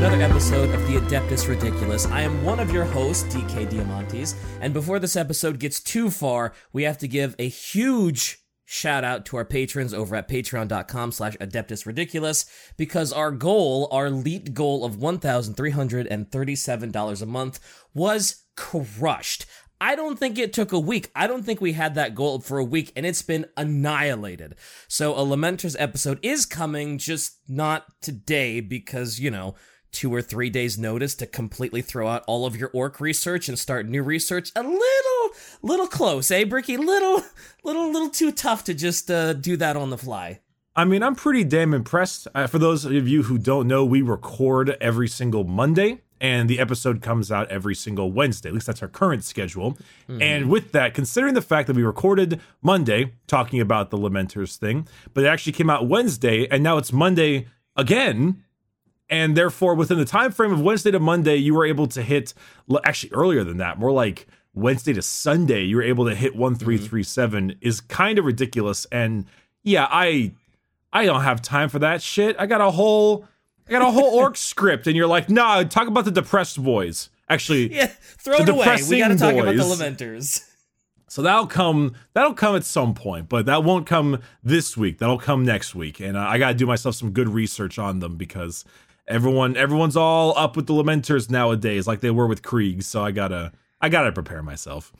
[0.00, 2.06] another episode of the Adeptus Ridiculous.
[2.06, 6.54] I am one of your hosts, DK Diamantes, and before this episode gets too far,
[6.72, 11.36] we have to give a huge shout out to our patrons over at patreon.com slash
[11.36, 12.46] adeptus ridiculous
[12.78, 17.60] because our goal our elite goal of $1337 a month
[17.92, 19.44] was crushed
[19.82, 21.10] I don't think it took a week.
[21.16, 24.56] I don't think we had that goal for a week, and it's been annihilated.
[24.88, 29.54] So a Lamenters episode is coming, just not today because, you know,
[29.92, 33.58] two or three days notice to completely throw out all of your orc research and
[33.58, 34.52] start new research.
[34.56, 35.30] A little,
[35.62, 36.76] little close, eh, Bricky?
[36.76, 37.22] Little,
[37.64, 40.40] little, little too tough to just uh, do that on the fly.
[40.76, 42.28] I mean, I'm pretty damn impressed.
[42.34, 46.60] Uh, for those of you who don't know, we record every single Monday and the
[46.60, 48.50] episode comes out every single Wednesday.
[48.50, 49.72] At least that's our current schedule.
[50.08, 50.22] Mm-hmm.
[50.22, 54.86] And with that, considering the fact that we recorded Monday talking about the Lamenters thing,
[55.14, 57.46] but it actually came out Wednesday, and now it's Monday
[57.76, 58.44] again.
[59.10, 62.32] And therefore, within the time frame of Wednesday to Monday, you were able to hit
[62.84, 67.50] actually earlier than that, more like Wednesday to Sunday, you were able to hit 1337
[67.50, 67.58] mm-hmm.
[67.60, 68.86] is kind of ridiculous.
[68.90, 69.26] And
[69.62, 70.32] yeah, I
[70.92, 72.36] I don't have time for that shit.
[72.38, 73.26] I got a whole
[73.68, 77.10] I got a whole orc script, and you're like, nah, talk about the depressed boys.
[77.28, 78.78] Actually, yeah, throw it away.
[78.88, 80.46] We got to talk about the lamenters.
[81.06, 81.94] So that'll come.
[82.12, 84.98] That'll come at some point, but that won't come this week.
[84.98, 88.00] That'll come next week, and uh, I got to do myself some good research on
[88.00, 88.64] them because
[89.10, 92.82] everyone, everyone's all up with the lamenters nowadays, like they were with Krieg.
[92.82, 94.92] So I gotta, I gotta prepare myself.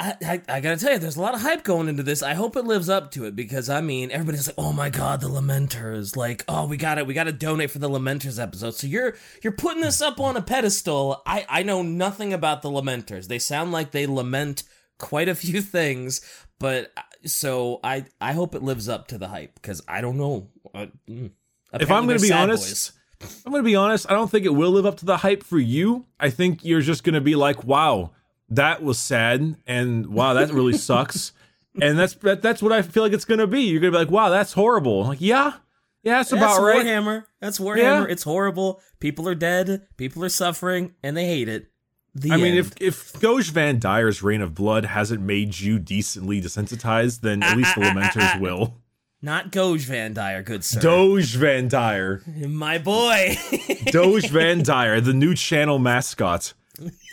[0.00, 2.24] I, I, I, gotta tell you, there's a lot of hype going into this.
[2.24, 5.20] I hope it lives up to it because I mean, everybody's like, "Oh my god,
[5.20, 8.74] the Lamenters!" Like, "Oh, we got it, we got to donate for the Lamenters episode."
[8.74, 11.22] So you're you're putting this up on a pedestal.
[11.24, 13.28] I I know nothing about the Lamenters.
[13.28, 14.64] They sound like they lament
[14.98, 16.20] quite a few things,
[16.58, 20.16] but uh, so I I hope it lives up to the hype because I don't
[20.16, 20.48] know.
[20.74, 21.30] Uh, mm.
[21.74, 22.92] if I'm gonna be honest.
[22.92, 23.01] Boys.
[23.44, 24.10] I'm gonna be honest.
[24.10, 26.06] I don't think it will live up to the hype for you.
[26.18, 28.12] I think you're just gonna be like, "Wow,
[28.52, 31.32] that was sad and wow that really sucks
[31.80, 34.10] and that's that, that's what i feel like it's gonna be you're gonna be like
[34.10, 35.54] wow that's horrible like yeah
[36.02, 38.06] yeah that's, that's about right warhammer that's warhammer yeah.
[38.08, 41.66] it's horrible people are dead people are suffering and they hate it
[42.14, 42.42] the I end.
[42.42, 47.56] mean, if if Goge Vandire's Reign of Blood hasn't made you decently desensitized, then at
[47.56, 48.74] least the Lamenters will.
[49.24, 50.80] Not Goge Vandire, good sir.
[50.80, 52.26] Doge Vandire.
[52.48, 53.36] My boy.
[53.86, 56.54] Doge Vandire, the new channel mascot.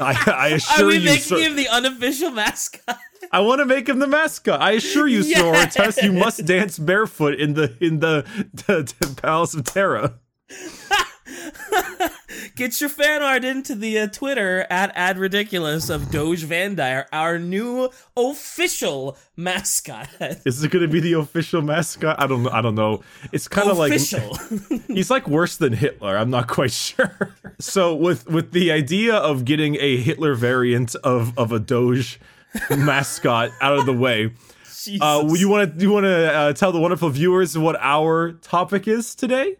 [0.01, 0.59] I, I assure you.
[0.59, 0.83] Sir.
[0.83, 2.97] Are we you, making sir, him the unofficial mascot?
[3.31, 4.59] I want to make him the mascot.
[4.59, 5.37] I assure you, yes.
[5.75, 10.15] Sir Ortest, you must dance barefoot in the in the, the, the Palace of Terra.
[12.55, 17.39] Get your fan art into the uh, Twitter at ad ridiculous of Doge Vandire, our
[17.39, 20.09] new official mascot.
[20.45, 22.19] Is it going to be the official mascot?
[22.19, 22.49] I don't know.
[22.51, 23.01] I don't know.
[23.31, 23.93] It's kind of like
[24.87, 26.17] he's like worse than Hitler.
[26.17, 27.35] I'm not quite sure.
[27.59, 32.19] so with with the idea of getting a Hitler variant of of a Doge
[32.69, 34.33] mascot out of the way.
[35.01, 38.87] Uh, you want to you want to uh, tell the wonderful viewers what our topic
[38.87, 39.57] is today?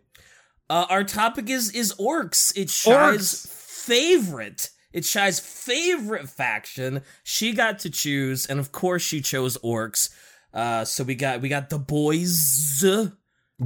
[0.70, 2.54] Uh, our topic is is orcs.
[2.56, 4.70] It's Shy's favorite.
[4.94, 7.02] It's Shy's favorite faction.
[7.24, 10.10] She got to choose, and of course she chose orcs.
[10.54, 13.12] Uh, so we got we got the boys z,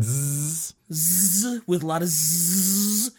[0.02, 3.10] z with a lot of z.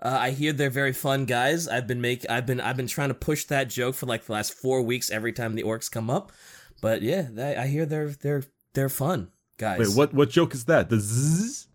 [0.00, 1.68] Uh, I hear they're very fun guys.
[1.68, 4.32] I've been make I've been I've been trying to push that joke for like the
[4.32, 6.32] last four weeks every time the orcs come up.
[6.80, 8.44] But yeah, they, I hear they're they're
[8.74, 9.78] they're fun guys.
[9.78, 10.90] Wait, what what joke is that?
[10.90, 11.68] The zzz?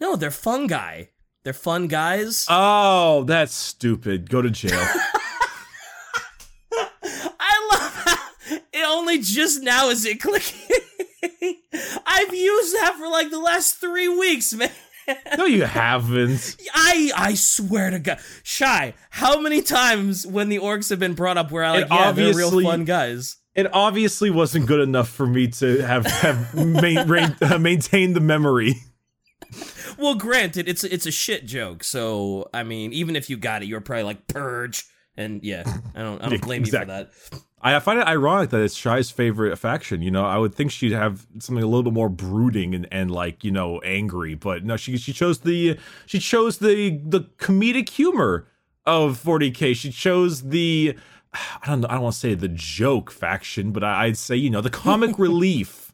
[0.00, 1.10] No, they're fun guy.
[1.46, 2.44] They're fun guys.
[2.50, 4.28] Oh, that's stupid.
[4.28, 4.72] Go to jail.
[6.72, 8.16] I love how
[8.72, 10.58] it only just now is it clicking.
[12.04, 14.72] I've used that for like the last three weeks, man.
[15.38, 16.56] No, you haven't.
[16.74, 18.94] I I swear to God, shy.
[19.10, 22.34] How many times when the orcs have been brought up where I like, yeah, they're
[22.34, 23.36] real fun guys.
[23.54, 26.98] It obviously wasn't good enough for me to have have main,
[27.40, 28.74] uh, maintained the memory
[29.98, 31.84] well, granted, it's it's a shit joke.
[31.84, 35.64] So I mean, even if you got it, you're probably like purge, and yeah,
[35.94, 36.94] I don't I don't blame exactly.
[36.94, 37.42] you for that.
[37.60, 40.02] I find it ironic that it's Shy's favorite faction.
[40.02, 43.10] You know, I would think she'd have something a little bit more brooding and, and
[43.10, 47.88] like you know angry, but no, she she chose the she chose the the comedic
[47.88, 48.46] humor
[48.84, 49.74] of 40k.
[49.74, 50.96] She chose the
[51.32, 54.36] I don't know I don't want to say the joke faction, but I, I'd say
[54.36, 55.85] you know the comic relief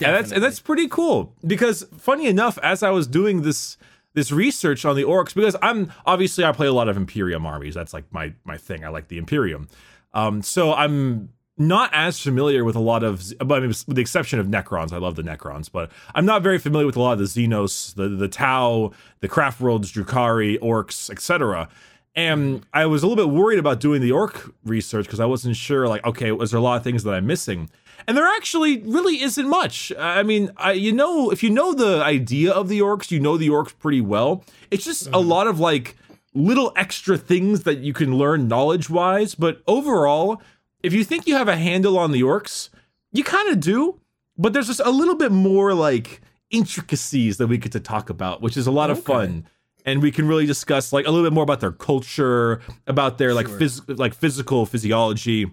[0.00, 3.76] and that's and that's pretty cool because funny enough, as I was doing this
[4.14, 7.74] this research on the orcs, because I'm obviously I play a lot of Imperium armies.
[7.74, 8.84] That's like my my thing.
[8.84, 9.68] I like the Imperium.
[10.14, 14.00] Um, so I'm not as familiar with a lot of, but I mean, with the
[14.00, 14.92] exception of Necrons.
[14.92, 17.94] I love the Necrons, but I'm not very familiar with a lot of the Xenos,
[17.94, 21.68] the the Tau, the Craft Worlds, Drukhari, Orcs, etc.
[22.14, 25.56] And I was a little bit worried about doing the Orc research because I wasn't
[25.56, 27.70] sure, like, okay, was there a lot of things that I'm missing?
[28.06, 29.92] And there actually really isn't much.
[29.98, 33.36] I mean, I, you know, if you know the idea of the Orcs, you know
[33.36, 34.44] the Orcs pretty well.
[34.70, 35.14] It's just mm-hmm.
[35.14, 35.96] a lot of like
[36.34, 40.40] little extra things that you can learn knowledge wise, but overall
[40.82, 42.68] if you think you have a handle on the orcs,
[43.12, 44.00] you kind of do,
[44.36, 48.40] but there's just a little bit more like intricacies that we get to talk about,
[48.40, 48.98] which is a lot okay.
[48.98, 49.46] of fun.
[49.84, 53.30] And we can really discuss like a little bit more about their culture, about their
[53.30, 53.34] sure.
[53.34, 55.50] like phys- like physical physiology.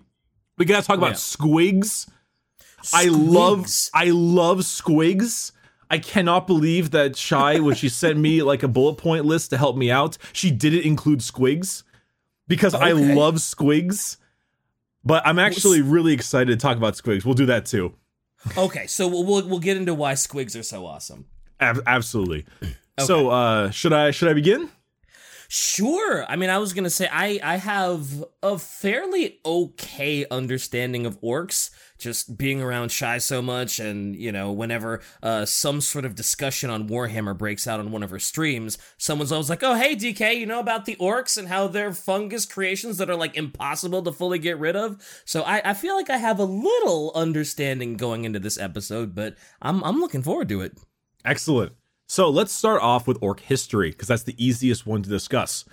[0.57, 1.13] We gotta talk about yeah.
[1.13, 2.09] squigs.
[2.85, 2.93] Squigs.
[2.93, 5.51] I love I love squigs.
[5.89, 9.57] I cannot believe that Shy, when she sent me like a bullet point list to
[9.57, 11.83] help me out, she didn't include squigs
[12.47, 12.85] because okay.
[12.85, 14.17] I love squigs.
[15.05, 17.23] But I'm actually really excited to talk about Squigs.
[17.23, 17.93] We'll do that too.
[18.57, 21.27] okay, so we'll, we'll, we'll get into why Squigs are so awesome.
[21.59, 22.45] Ab- absolutely.
[22.97, 23.07] Okay.
[23.07, 24.69] So, uh, should I should I begin?
[25.49, 26.25] Sure.
[26.29, 31.71] I mean, I was gonna say I I have a fairly okay understanding of orcs
[31.97, 36.69] just being around Shy so much, and you know, whenever uh, some sort of discussion
[36.69, 40.37] on Warhammer breaks out on one of her streams, someone's always like, "Oh, hey, DK,
[40.37, 44.11] you know about the orcs and how they're fungus creations that are like impossible to
[44.11, 48.25] fully get rid of." So I, I feel like I have a little understanding going
[48.25, 50.77] into this episode, but I'm I'm looking forward to it.
[51.23, 51.73] Excellent.
[52.07, 55.65] So let's start off with orc history because that's the easiest one to discuss.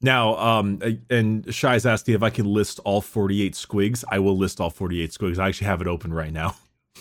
[0.00, 0.80] Now, um,
[1.10, 4.04] and Shy's asking if I can list all 48 squigs.
[4.08, 5.38] I will list all 48 squigs.
[5.38, 6.54] I actually have it open right now.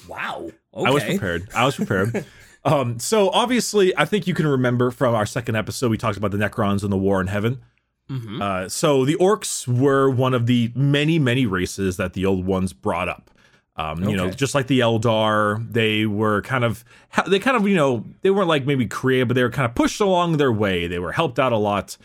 [0.08, 0.50] Wow.
[0.74, 0.88] Okay.
[0.88, 1.48] I was prepared.
[1.56, 2.26] I was prepared.
[2.66, 6.32] um, so obviously, I think you can remember from our second episode, we talked about
[6.32, 7.62] the Necrons and the War in Heaven.
[8.10, 8.42] Mm-hmm.
[8.42, 12.74] Uh, so the orcs were one of the many, many races that the old ones
[12.74, 13.30] brought up.
[13.76, 14.12] Um, okay.
[14.12, 16.84] You know, just like the Eldar, they were kind of,
[17.28, 19.76] they kind of, you know, they weren't like maybe created, but they were kind of
[19.76, 20.88] pushed along their way.
[20.88, 21.96] They were helped out a lot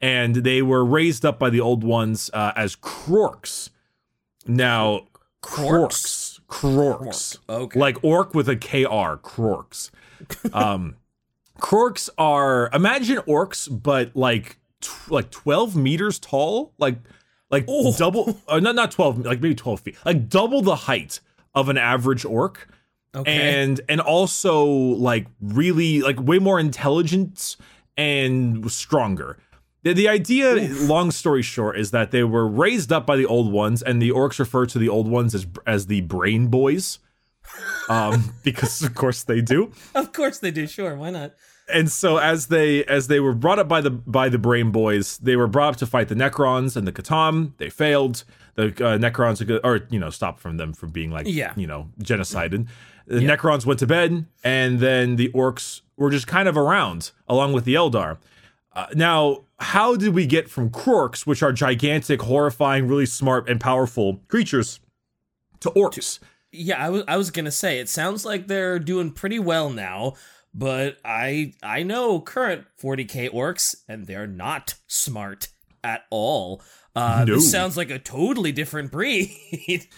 [0.00, 3.70] and they were raised up by the old ones uh, as Krorks.
[4.46, 5.06] Now,
[5.42, 8.86] Krorks, Krorks, okay, like orc with a kr,
[9.22, 9.90] Krorks.
[10.52, 10.96] Um,
[12.18, 16.98] are imagine orcs, but like t- like twelve meters tall, like
[17.50, 17.94] like oh.
[17.96, 21.20] double, uh, not not twelve, like maybe twelve feet, like double the height
[21.54, 22.68] of an average orc.
[23.14, 23.62] Okay.
[23.62, 27.56] And and also like really like way more intelligent
[27.96, 29.38] and stronger.
[29.86, 30.88] The, the idea, Oof.
[30.88, 34.10] long story short, is that they were raised up by the old ones, and the
[34.10, 36.98] orcs refer to the old ones as as the brain boys,
[37.88, 39.70] um, because of course they do.
[39.94, 40.66] Of course they do.
[40.66, 41.34] Sure, why not?
[41.72, 45.18] And so as they as they were brought up by the by the brain boys,
[45.18, 47.52] they were brought up to fight the Necrons and the C'tan.
[47.58, 48.24] They failed.
[48.56, 51.52] The uh, Necrons, or you know, stopped from them from being like, yeah.
[51.56, 52.66] you know, genocided.
[53.06, 53.20] The.
[53.20, 57.64] Necrons went to bed, and then the orcs were just kind of around along with
[57.64, 58.16] the Eldar.
[58.76, 63.58] Uh, now, how did we get from Krorks, which are gigantic, horrifying, really smart and
[63.58, 64.80] powerful creatures,
[65.60, 66.18] to orcs?
[66.52, 70.12] Yeah, I was I was gonna say it sounds like they're doing pretty well now,
[70.52, 75.48] but I I know current 40k orcs and they're not smart
[75.82, 76.62] at all.
[76.94, 77.36] Uh, no.
[77.36, 79.30] This sounds like a totally different breed.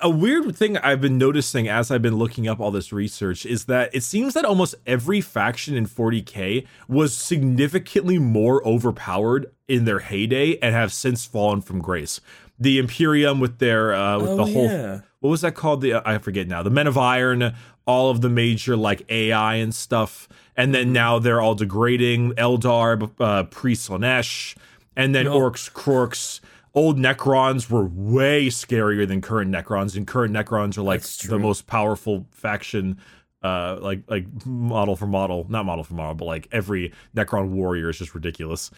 [0.00, 3.64] a weird thing I've been noticing as I've been looking up all this research is
[3.64, 9.98] that it seems that almost every faction in 40k was significantly more overpowered in their
[9.98, 12.20] heyday and have since fallen from grace.
[12.60, 15.00] The Imperium with their uh with oh, the whole yeah.
[15.20, 15.80] what was that called?
[15.80, 16.62] The I forget now.
[16.62, 17.54] The Men of Iron,
[17.86, 22.32] all of the major like AI and stuff, and then now they're all degrading.
[22.32, 24.56] Eldar, uh, Pre Slaanesh,
[24.96, 25.38] and then no.
[25.38, 26.40] Orcs, Krorks
[26.78, 31.66] old Necrons were way scarier than current Necrons, and current Necrons are like the most
[31.66, 32.98] powerful faction.
[33.42, 37.90] Uh, like like model for model, not model for model, but like every Necron warrior
[37.90, 38.70] is just ridiculous.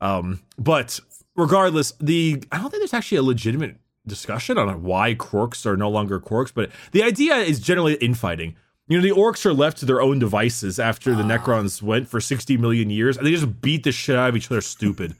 [0.00, 1.00] Um, but
[1.36, 5.88] regardless, the I don't think there's actually a legitimate discussion on why Krorks are no
[5.88, 8.56] longer Krorks, but the idea is generally infighting.
[8.86, 11.38] You know, the orcs are left to their own devices after the ah.
[11.38, 14.50] Necrons went for 60 million years, and they just beat the shit out of each
[14.50, 15.14] other stupid.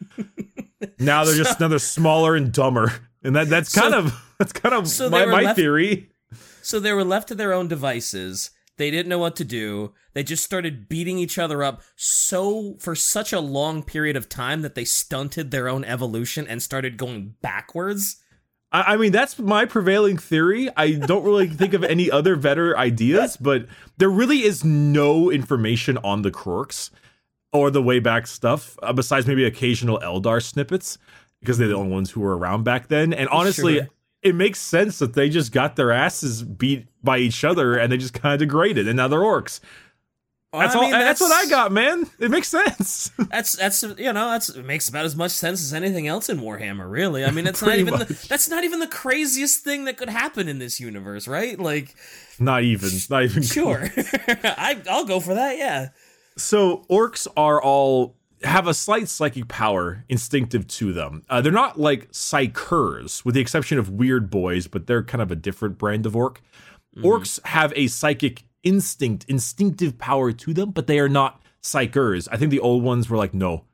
[0.98, 2.92] now they're just another smaller and dumber.
[3.22, 6.10] And that that's kind so, of that's kind of so my, my left, theory.
[6.60, 8.50] So they were left to their own devices.
[8.76, 9.94] They didn't know what to do.
[10.14, 14.62] They just started beating each other up so for such a long period of time
[14.62, 18.16] that they stunted their own evolution and started going backwards.
[18.74, 20.68] I, I mean, that's my prevailing theory.
[20.76, 23.66] I don't really think of any other better ideas, but
[23.96, 26.90] there really is no information on the Krorks
[27.52, 30.98] or the way back stuff, uh, besides maybe occasional Eldar snippets,
[31.40, 33.14] because they're the only ones who were around back then.
[33.14, 33.88] And honestly, sure.
[34.22, 37.96] it makes sense that they just got their asses beat by each other and they
[37.96, 39.60] just kind of degraded, and now they're orcs.
[40.58, 40.82] That's I all.
[40.84, 42.06] mean, That's, what I got, man.
[42.18, 43.10] It makes sense.
[43.30, 46.38] That's that's you know that's it makes about as much sense as anything else in
[46.38, 46.88] Warhammer.
[46.88, 50.08] Really, I mean, it's not even the, that's not even the craziest thing that could
[50.08, 51.58] happen in this universe, right?
[51.58, 51.94] Like,
[52.38, 52.90] not even.
[53.10, 53.42] Not even.
[53.56, 53.90] sure,
[54.28, 55.58] I I'll go for that.
[55.58, 55.88] Yeah.
[56.36, 61.22] So orcs are all have a slight psychic power instinctive to them.
[61.28, 65.30] Uh, they're not like psykers, with the exception of weird boys, but they're kind of
[65.30, 66.40] a different brand of orc.
[66.98, 72.28] Orcs have a psychic instinct, instinctive power to them, but they are not psykers.
[72.30, 73.64] I think the old ones were like, no,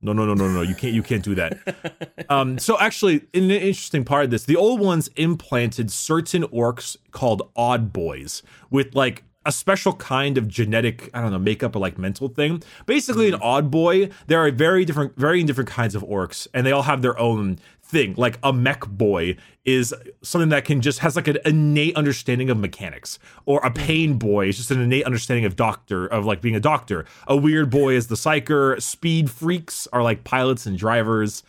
[0.00, 2.24] no, no, no, no, no, you can't, you can't do that.
[2.28, 6.96] um, so actually, in an interesting part of this, the old ones implanted certain orcs
[7.10, 11.78] called odd boys with like a special kind of genetic, I don't know, makeup or
[11.78, 12.62] like mental thing.
[12.84, 13.42] Basically, an mm-hmm.
[13.42, 14.10] odd boy.
[14.26, 17.58] There are very different, very different kinds of orcs, and they all have their own
[17.82, 18.12] thing.
[18.18, 22.58] Like a mech boy is something that can just has like an innate understanding of
[22.58, 23.86] mechanics, or a mm-hmm.
[23.86, 27.06] pain boy is just an innate understanding of doctor of like being a doctor.
[27.26, 28.80] A weird boy is the psyker.
[28.82, 31.42] Speed freaks are like pilots and drivers.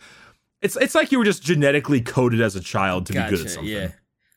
[0.62, 3.50] It's it's like you were just genetically coded as a child to be good at
[3.50, 3.70] something.
[3.70, 3.90] Yeah.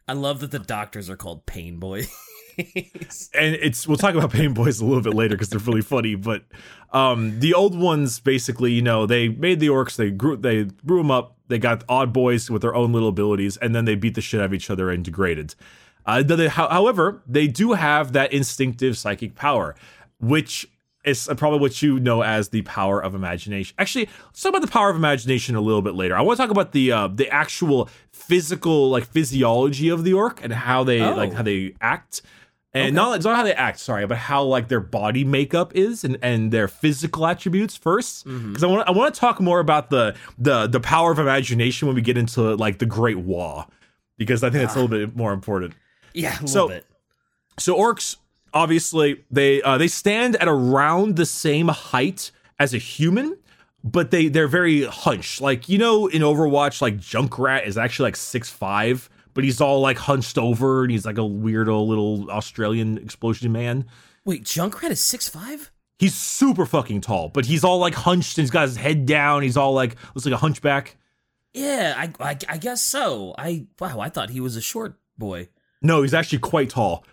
[0.06, 1.80] I love that the doctors are called Pain
[2.58, 6.16] And it's we'll talk about pain boys a little bit later because they're really funny
[6.16, 6.44] but
[6.92, 10.98] um the old ones basically you know they made the orcs they grew they grew
[11.00, 14.16] them up they got odd boys with their own little abilities and then they beat
[14.16, 15.56] the shit out of each other and degraded
[16.06, 19.76] uh they, however they do have that instinctive psychic power
[20.20, 20.68] which
[21.06, 23.76] is probably what you know as the power of imagination.
[23.78, 26.16] Actually, let's talk about the power of imagination a little bit later.
[26.16, 30.42] I want to talk about the uh, the actual physical like physiology of the orc
[30.42, 31.14] and how they Oh.
[31.14, 32.22] like how they act.
[32.76, 36.04] And not it's not how they act, sorry, but how like their body makeup is
[36.04, 38.26] and, and their physical attributes first.
[38.26, 41.88] Because I want I want to talk more about the the the power of imagination
[41.88, 43.70] when we get into like the Great Wall,
[44.18, 45.74] because I think that's a little bit more important.
[46.16, 46.86] yeah, a little So- bit.
[47.60, 48.16] So orcs,
[48.52, 53.38] obviously, they uh, they stand at around the same height as a human,
[53.84, 55.42] but they they're very hunched.
[55.42, 59.82] Like you know, in Overwatch, like Junkrat is actually like six five, but he's all
[59.82, 63.86] like hunched over and he's like a weirdo little Australian explosion man.
[64.26, 65.72] Wait, Junkrat is six five?
[66.00, 69.44] He's super fucking tall, but he's all like hunched and he's got his head down.
[69.44, 70.98] He's all like looks like a hunchback.
[71.54, 73.36] Yeah, I, I I guess so.
[73.38, 75.50] I wow, I thought he was a short boy.
[75.82, 77.06] No, he's actually quite tall.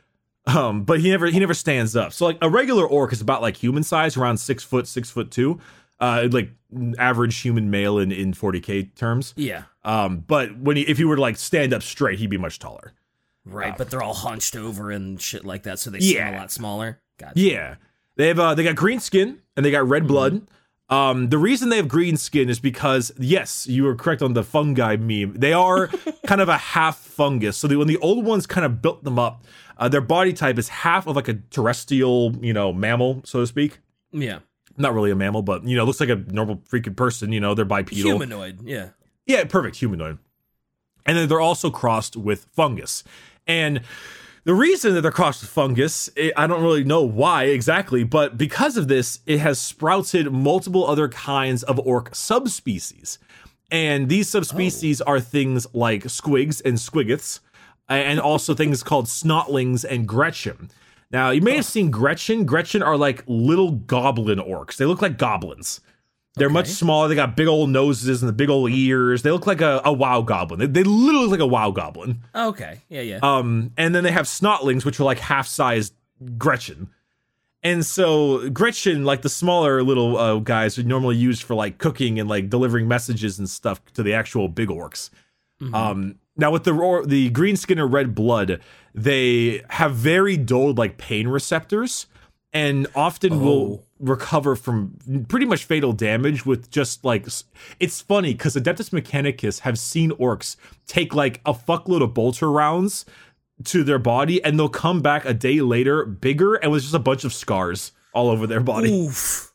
[0.47, 2.13] Um, but he never he never stands up.
[2.13, 5.31] So like a regular orc is about like human size, around six foot, six foot
[5.31, 5.61] two.
[6.01, 6.51] Uh, like
[6.99, 9.35] average human male in in 40k terms.
[9.37, 12.39] Yeah, Um, but when he if he were to like stand up straight, he'd be
[12.39, 12.93] much taller.
[13.45, 13.77] right.
[13.77, 16.37] but they're all hunched over and shit like that, so they seem Yeah.
[16.37, 17.01] a lot smaller.
[17.19, 17.39] Gotcha.
[17.41, 17.75] Yeah,
[18.17, 20.43] they have uh, they got green skin and they got red blood.
[20.91, 24.43] Um, the reason they have green skin is because yes, you were correct on the
[24.43, 25.35] fungi meme.
[25.35, 25.87] They are
[26.27, 27.57] kind of a half fungus.
[27.57, 29.47] So the, when the old ones kind of built them up,
[29.79, 33.47] uh, their body type is half of like a terrestrial, you know, mammal, so to
[33.47, 33.79] speak.
[34.13, 34.41] Yeah,
[34.77, 37.31] Not really a mammal, but you know, looks like a normal freaking person.
[37.33, 38.11] You know, they're bipedal.
[38.11, 38.61] humanoid.
[38.65, 38.89] Yeah.
[39.31, 40.19] Yeah, perfect humanoid.
[41.07, 43.05] And then they're also crossed with fungus.
[43.47, 43.83] And
[44.43, 48.37] the reason that they're crossed with fungus, i I don't really know why exactly, but
[48.37, 53.21] because of this, it has sprouted multiple other kinds of orc subspecies.
[53.71, 55.05] And these subspecies oh.
[55.07, 57.39] are things like squigs and squiggoths,
[57.89, 60.71] and also things called snotlings and Gretchin.
[61.13, 62.47] Now, you may have seen Gretchin.
[62.47, 64.77] Gretchin are like little goblin orcs.
[64.77, 65.81] They look like goblins.
[66.37, 67.09] They're much smaller.
[67.09, 69.23] They got big old noses and the big old ears.
[69.23, 70.61] They look like a, a wow goblin.
[70.61, 72.23] They, they literally look like a wow goblin.
[72.35, 72.81] Okay.
[72.89, 73.01] Yeah.
[73.03, 73.19] Yeah.
[73.23, 75.93] Um, and then they have snotlings, which are like half sized
[76.39, 76.89] Gretchin.
[77.63, 82.19] And so Gretchin, like the smaller little uh, guys, are normally used for like cooking
[82.21, 85.11] and like delivering messages and stuff to the actual big orcs.
[85.75, 88.61] Um, now with the or- the green skin or red blood,
[88.95, 92.07] they have very dull like pain receptors,
[92.53, 94.97] and often will recover from
[95.29, 97.27] pretty much fatal damage with just like
[97.79, 103.05] it's funny because Adeptus Mechanicus have seen orcs take like a fuckload of bolter rounds
[103.65, 106.99] to their body, and they'll come back a day later bigger and with just a
[106.99, 108.91] bunch of scars all over their body.
[108.91, 109.53] Oof.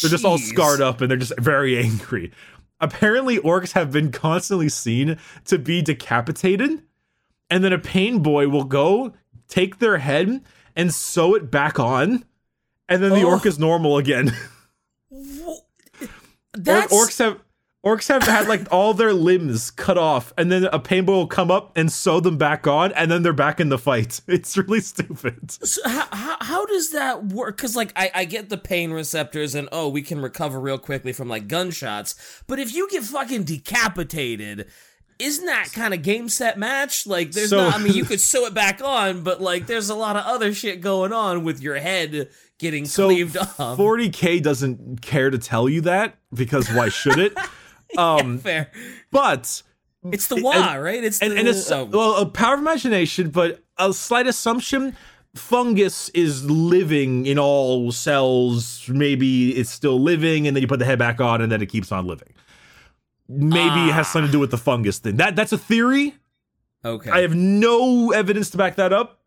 [0.00, 2.32] They're just all scarred up and they're just very angry.
[2.80, 6.82] Apparently, orcs have been constantly seen to be decapitated,
[7.50, 9.12] and then a pain boy will go
[9.48, 10.42] take their head
[10.74, 12.24] and sew it back on,
[12.94, 13.30] and then the Oh.
[13.30, 14.32] orc is normal again.
[16.54, 17.40] That's orcs have
[17.84, 21.26] orcs have had like all their limbs cut off, and then a pain boy will
[21.26, 24.20] come up and sew them back on, and then they're back in the fight.
[24.28, 25.50] It's really stupid.
[25.50, 27.56] So how, how, how does that work?
[27.56, 31.12] Because like I, I get the pain receptors and oh we can recover real quickly
[31.14, 32.14] from like gunshots,
[32.46, 34.66] but if you get fucking decapitated,
[35.18, 37.06] isn't that kind of game set match?
[37.06, 37.74] Like, there's So- not.
[37.74, 40.52] I mean, you could sew it back on, but like, there's a lot of other
[40.52, 42.28] shit going on with your head
[42.62, 43.76] getting So cleaved off.
[43.76, 47.36] 40k doesn't care to tell you that because why should it?
[47.98, 48.70] um, Fair.
[49.10, 49.62] but
[50.10, 51.02] It's the wah, right?
[51.04, 54.96] It's and the, and it's oh, well a power of imagination, but a slight assumption.
[55.34, 58.88] Fungus is living in all cells.
[58.88, 61.66] Maybe it's still living, and then you put the head back on, and then it
[61.66, 62.32] keeps on living.
[63.28, 65.16] Maybe it has something to do with the fungus thing.
[65.16, 66.14] That that's a theory.
[66.84, 67.10] okay.
[67.10, 69.20] I have no evidence to back that up,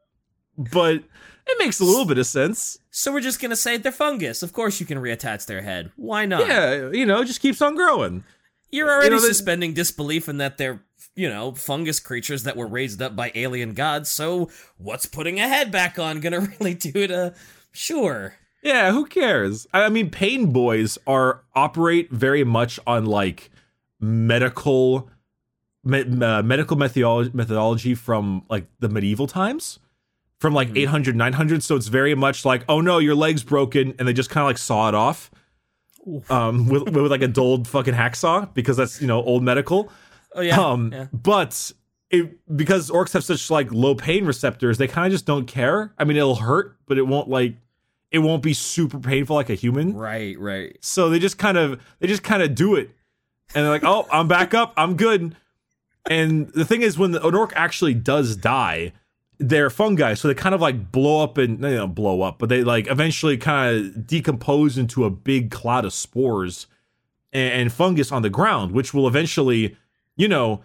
[0.57, 1.03] but
[1.47, 2.79] it makes a little bit of sense.
[2.89, 4.41] so we're just gonna say they're fungus.
[4.43, 5.91] Of course, you can reattach their head.
[5.95, 6.47] Why not?
[6.47, 8.23] Yeah, you know, it just keeps on growing.
[8.71, 10.83] You're already know, suspending disbelief in that they're,
[11.15, 14.09] you know, fungus creatures that were raised up by alien gods.
[14.09, 17.33] So what's putting a head back on gonna really do to?
[17.71, 18.35] Sure.
[18.63, 19.67] Yeah, who cares?
[19.73, 23.51] I I mean, pain boys are operate very much on like
[23.99, 25.09] medical
[25.83, 29.79] me, uh, medical methodology, methodology from like the medieval times
[30.39, 34.07] from like 800 900 so it's very much like oh no your leg's broken and
[34.07, 35.31] they just kind of like saw it off
[36.29, 39.91] um with, with like a dulled fucking hacksaw because that's you know old medical
[40.35, 40.59] Oh yeah.
[40.59, 41.07] um yeah.
[41.13, 41.71] but
[42.11, 45.93] it because orcs have such like low pain receptors they kind of just don't care
[45.97, 47.55] i mean it'll hurt but it won't like
[48.11, 50.37] it won't be super painful like a human Right.
[50.39, 50.77] Right.
[50.81, 52.91] so they just kind of they just kind of do it
[53.55, 55.35] and they're like oh i'm back up i'm good
[56.07, 58.91] and the thing is when the, an orc actually does die
[59.39, 62.49] they're fungi so they kind of like blow up and they don't blow up but
[62.49, 66.67] they like eventually kind of decompose into a big cloud of spores
[67.33, 69.75] and, and fungus on the ground which will eventually
[70.15, 70.63] you know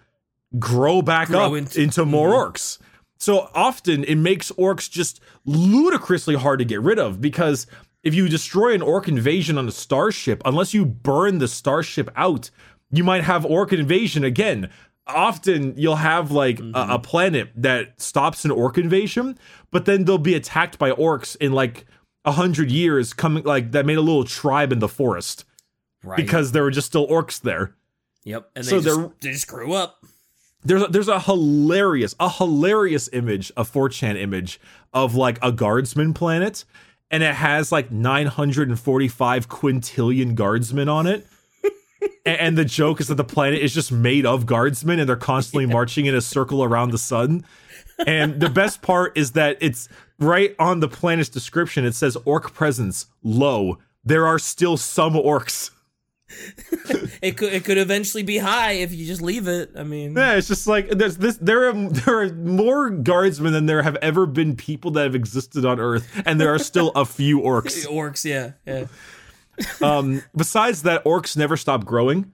[0.59, 2.51] grow back Grow up into- into, more mm-hmm.
[2.51, 2.77] orcs
[3.17, 7.67] so often it makes orcs just ludicrously hard to get rid of because
[8.03, 12.49] if you destroy an orc invasion on a starship, unless you burn the starship out,
[12.91, 14.69] you might have orc invasion again.
[15.07, 17.01] Often you'll have like a, a mm-hmm.
[17.01, 19.37] planet that stops an orc invasion,
[19.71, 21.85] but then they'll be attacked by orcs in like
[22.23, 25.45] a hundred years, coming like that made a little tribe in the forest
[26.03, 26.17] Right.
[26.17, 27.75] because there were just still orcs there.
[28.23, 28.49] Yep.
[28.55, 30.03] And they So just, they just grew up.
[30.63, 34.59] There's a, there's a hilarious a hilarious image a 4chan image
[34.93, 36.65] of like a guardsman planet
[37.09, 41.25] and it has like 945 quintillion guardsmen on it
[42.25, 45.65] and the joke is that the planet is just made of guardsmen and they're constantly
[45.65, 47.45] marching in a circle around the sun
[48.05, 49.87] and the best part is that it's
[50.19, 55.71] right on the planet's description it says orc presence low there are still some orcs
[57.21, 59.71] It could it could eventually be high if you just leave it.
[59.77, 61.37] I mean, Yeah, it's just like there's this.
[61.37, 65.65] There are there are more guardsmen than there have ever been people that have existed
[65.65, 67.85] on Earth, and there are still a few orcs.
[67.91, 68.25] orcs.
[68.25, 68.53] Yeah.
[68.65, 68.85] Yeah.
[69.81, 72.33] Um, besides that, orcs never stop growing.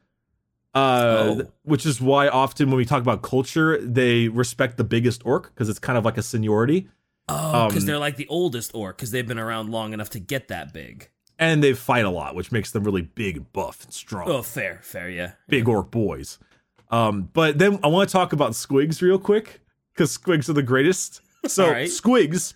[0.75, 1.41] Uh, Oh.
[1.63, 5.69] which is why often when we talk about culture, they respect the biggest orc because
[5.69, 6.87] it's kind of like a seniority,
[7.29, 10.19] Oh, because Um, they're like the oldest orc because they've been around long enough to
[10.19, 11.09] get that big.
[11.39, 14.27] and they fight a lot, which makes them really big, buff, and strong.
[14.29, 15.33] Oh, fair, fair, yeah.
[15.47, 16.39] big orc boys.
[16.89, 19.61] Um, but then I want to talk about squigs real quick
[19.93, 21.21] because squigs are the greatest.
[21.47, 21.87] So right.
[21.89, 22.53] squigs,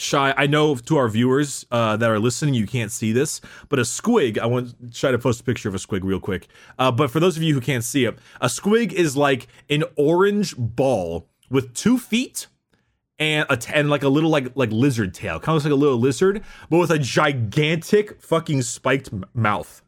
[0.00, 0.34] shy.
[0.36, 3.82] I know to our viewers uh, that are listening, you can't see this, but a
[3.82, 4.38] squig.
[4.38, 6.48] I want shy to post a picture of a squig real quick.
[6.78, 9.84] Uh, but for those of you who can't see it, a squig is like an
[9.96, 12.46] orange ball with two feet
[13.18, 15.72] and a t- and like a little like like lizard tail, kind of looks like
[15.72, 19.82] a little lizard, but with a gigantic fucking spiked m- mouth.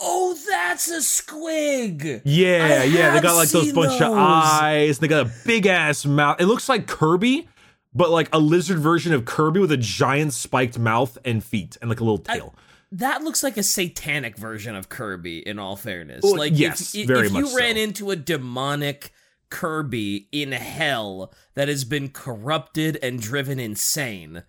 [0.00, 2.22] Oh, that's a squig.
[2.24, 4.98] Yeah, I yeah, they got like those bunch of eyes.
[4.98, 6.40] They got a big ass mouth.
[6.40, 7.48] It looks like Kirby,
[7.94, 11.88] but like a lizard version of Kirby with a giant spiked mouth and feet and
[11.88, 12.54] like a little tail.
[12.92, 15.46] That looks like a satanic version of Kirby.
[15.46, 17.56] In all fairness, Well, like yes, if, very if you much so.
[17.58, 19.12] ran into a demonic
[19.50, 24.42] Kirby in hell that has been corrupted and driven insane,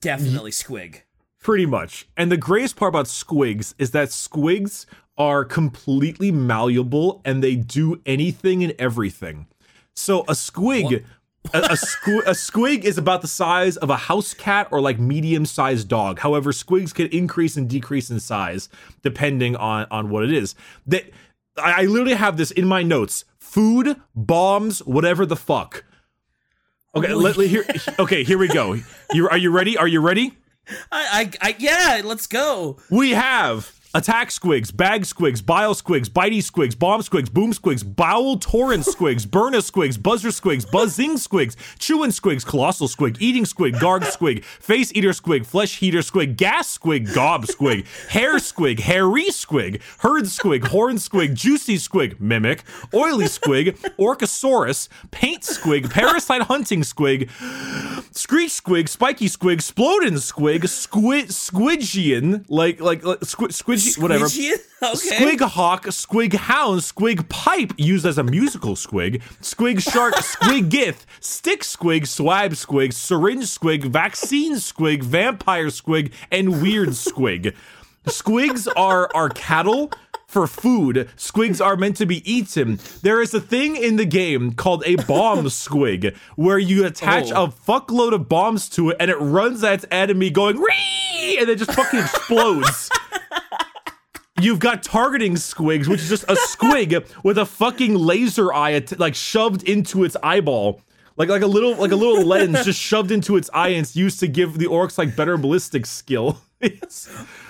[0.00, 1.02] definitely squig.
[1.40, 2.06] Pretty much.
[2.16, 4.86] And the greatest part about squigs is that squigs
[5.18, 9.46] are completely malleable and they do anything and everything.
[9.94, 11.04] So a squig,
[11.52, 14.98] a, a, squ- a squig is about the size of a house cat or like
[14.98, 16.20] medium sized dog.
[16.20, 18.68] However, squigs can increase and decrease in size
[19.02, 20.54] depending on on what it is.
[20.86, 21.10] That
[21.56, 25.84] I, I literally have this in my notes: food, bombs, whatever the fuck.
[26.94, 27.64] Okay, oh let, let- here.
[27.98, 28.76] Okay, here we go.
[29.12, 29.76] You are you ready?
[29.76, 30.36] Are you ready?
[30.92, 32.78] I, I, I, yeah, let's go.
[32.88, 38.38] We have Attack squigs, bag squigs, bile squigs, bitey squigs, bomb squigs, boom squigs, bowel
[38.38, 44.00] torrent squigs, burna squigs, buzzer squigs, buzzing squigs, chewing squigs, colossal squig, eating squig, garg
[44.04, 49.82] squig, face eater squig, flesh heater squig, gas squig, gob squig, hair squig, hairy squig,
[49.98, 52.62] herd squig, horn squig, juicy squig, mimic,
[52.94, 57.28] oily squig, orcosaurus, paint squig, parasite hunting squig,
[58.16, 64.26] screech squig, spiky squig, splodin squig, squid, squidgian, like like, like squid, squidgy, whatever.
[64.82, 65.16] Okay.
[65.36, 71.60] Squig hawk, squig hound, squig pipe used as a musical squig, squig shark, squiggoth, stick
[71.62, 77.54] squig, swab squig, syringe squig, vaccine squig, vampire squig, and weird squig.
[78.06, 79.92] Squigs are are cattle
[80.26, 81.08] for food.
[81.16, 82.80] Squigs are meant to be eaten.
[83.02, 87.44] There is a thing in the game called a bomb squig where you attach Oh.
[87.44, 91.36] a fuckload of bombs to it and it runs at its enemy going Ree!
[91.38, 92.90] and it just fucking explodes.
[94.42, 98.98] You've got targeting squigs, which is just a squig with a fucking laser eye at-
[98.98, 100.80] like shoved into its eyeball.
[101.16, 103.94] Like like a little like a little lens just shoved into its eye and it's
[103.94, 106.40] used to give the orcs like better ballistic skill.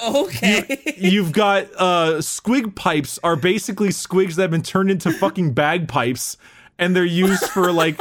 [0.02, 0.94] Okay.
[0.96, 6.36] You've got uh squig pipes are basically squigs that have been turned into fucking bagpipes
[6.78, 7.98] and they're used for like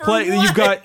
[0.00, 0.82] play you've got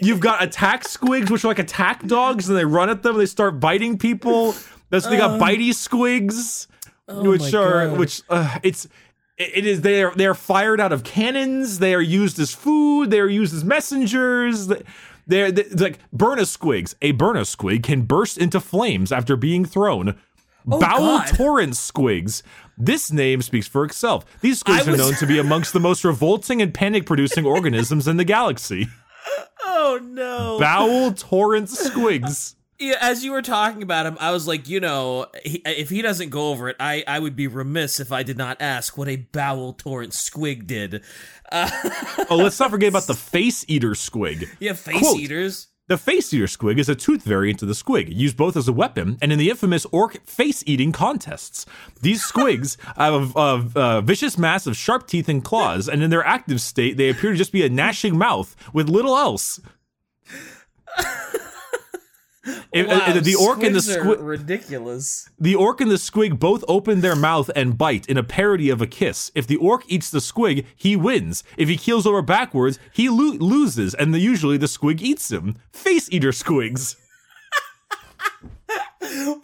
[0.00, 3.20] you've got attack squigs which are like attack dogs and they run at them and
[3.20, 4.54] they start biting people.
[4.90, 6.66] That's they got bitey squigs
[7.10, 7.98] which are God.
[7.98, 8.86] which uh, it's
[9.36, 11.78] it is they are they are fired out of cannons.
[11.78, 13.10] They are used as food.
[13.10, 14.66] They are used as messengers.
[15.26, 16.94] They're, they're like burna squigs.
[17.02, 20.18] A burna squig can burst into flames after being thrown.
[20.66, 22.42] Bowel torrent squigs.
[22.76, 24.24] This name speaks for itself.
[24.40, 28.08] These I squigs are was- known to be amongst the most revolting and panic-producing organisms
[28.08, 28.88] in the galaxy.
[29.62, 30.58] oh no.
[30.58, 32.54] Bowel torrent squigs.
[32.80, 36.00] Yeah, as you were talking about him, I was like, you know, he, if he
[36.00, 39.08] doesn't go over it, I, I would be remiss if I did not ask what
[39.08, 41.02] a bowel torrent squig did.
[41.52, 41.70] Uh,
[42.30, 44.48] oh, let's not forget about the face eater squig.
[44.58, 45.68] Yeah, face Quote, eaters.
[45.88, 48.72] The face eater squig is a tooth variant of the squig, used both as a
[48.72, 51.66] weapon and in the infamous orc face eating contests.
[52.00, 56.08] These squigs have a, a, a vicious mass of sharp teeth and claws, and in
[56.08, 59.60] their active state, they appear to just be a gnashing mouth with little else.
[62.72, 65.28] If- Wow, uh, the orc and the squig, ridiculous.
[65.38, 68.80] the orc and the squig both open their mouth and bite in a parody of
[68.80, 69.30] a kiss.
[69.34, 71.44] If the orc eats the squig, he wins.
[71.58, 75.56] If he keels over backwards, he lo- loses, and the, usually the squig eats him.
[75.72, 76.96] Face eater squigs.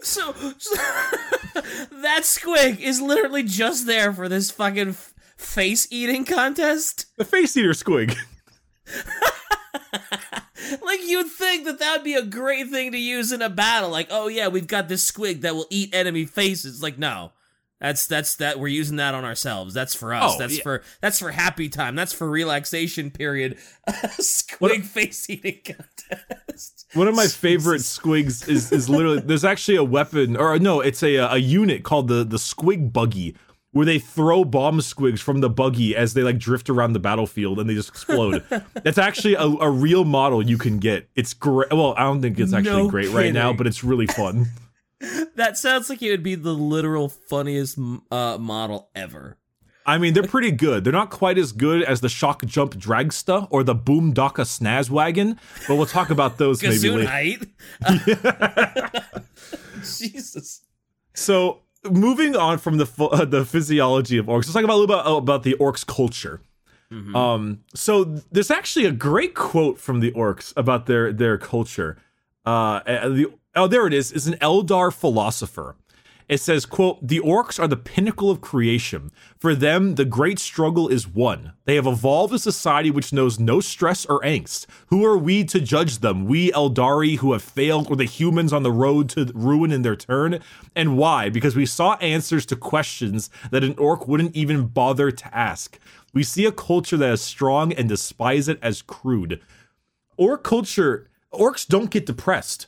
[0.03, 0.75] So, so
[2.03, 7.07] that squig is literally just there for this fucking f- face eating contest.
[7.17, 8.17] The face eater squig.
[10.83, 13.91] Like you'd think that that would be a great thing to use in a battle.
[13.91, 16.83] Like, oh yeah, we've got this squig that will eat enemy faces.
[16.83, 17.33] Like, no,
[17.81, 19.75] that's that's that we're using that on ourselves.
[19.75, 20.35] That's for us.
[20.35, 20.63] Oh, that's yeah.
[20.63, 21.95] for that's for happy time.
[21.95, 23.59] That's for relaxation period.
[23.89, 26.87] squig What- face eating contest.
[26.95, 31.03] One of my favorite squigs is is literally there's actually a weapon or no, it's
[31.03, 33.37] a a unit called the the squig buggy
[33.73, 37.59] where they throw bomb squigs from the buggy as they like drift around the battlefield
[37.59, 38.43] and they just explode.
[38.83, 41.09] That's actually a, a real model you can get.
[41.15, 41.71] It's great.
[41.71, 44.47] Well, I don't think it's actually No great right now, but it's really fun.
[45.35, 47.79] That sounds like it would be the literal funniest
[48.11, 49.37] uh, model ever.
[49.85, 50.85] I mean, they're pretty good.
[50.85, 55.85] They're not quite as good as the Shokkjump Dragsta or the Boomdakka Snazzwagon, but we'll
[55.85, 57.47] talk about those maybe later.
[57.83, 59.15] Gesundheit.
[59.83, 60.63] Jesus.
[61.15, 64.97] So moving on from the uh, the physiology of orcs, let's talk about a little
[64.97, 66.41] bit about the orcs culture.
[67.17, 71.99] Um, so there's actually a great quote from the orcs about their their culture.
[72.45, 74.13] Uh, uh, the oh, there it is.
[74.13, 75.77] Is an Eldar philosopher.
[76.29, 79.13] It says, quote, the orcs are the pinnacle of creation.
[79.39, 81.53] For them, the great struggle is won.
[81.67, 84.67] They have evolved a society which knows no stress or angst.
[84.89, 86.25] Who are we to judge them?
[86.25, 89.95] We Eldari who have failed or the humans on the road to ruin in their
[89.95, 90.41] turn?
[90.75, 91.29] And why?
[91.29, 95.79] Because we saw answers to questions that an orc wouldn't even bother to ask.
[96.13, 99.41] We see a culture that is strong and despise it as crude.
[100.17, 102.67] Orc culture, orcs don't get depressed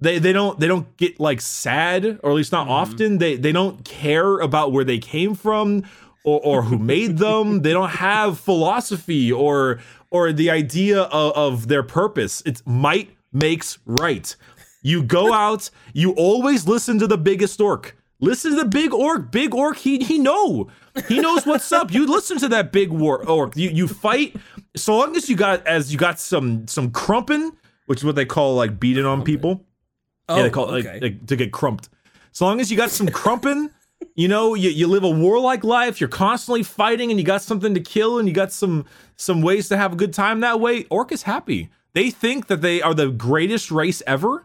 [0.00, 2.72] they they don't they don't get like sad or at least not mm-hmm.
[2.72, 3.18] often.
[3.18, 5.84] They they don't care about where they came from
[6.24, 7.62] or, or who made them.
[7.62, 9.80] They don't have philosophy or
[10.10, 12.42] or the idea of, of their purpose.
[12.46, 14.34] It's might makes right.
[14.82, 17.96] You go out you always listen to the biggest orc.
[18.20, 19.30] Listen to the big orc.
[19.32, 20.68] Big orc he he know.
[21.08, 21.92] He knows what's up.
[21.92, 23.56] You listen to that big war orc.
[23.56, 24.36] You you fight.
[24.76, 27.52] So long as you got as you got some some crumping
[27.86, 29.64] which is what they call like beating on people
[30.28, 30.92] Oh, yeah, they call it okay.
[30.94, 31.88] like, like to get crumped.
[32.32, 33.70] So long as you got some crumpin,
[34.14, 37.74] you know, you, you live a warlike life, you're constantly fighting and you got something
[37.74, 38.84] to kill and you got some
[39.16, 41.70] some ways to have a good time that way, Orc is happy.
[41.94, 44.44] They think that they are the greatest race ever.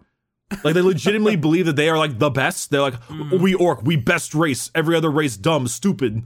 [0.63, 2.71] Like they legitimately believe that they are like the best.
[2.71, 3.41] They're like, Mm-hmm.
[3.43, 4.71] we orc, we best race.
[4.73, 6.23] Every other race dumb, stupid.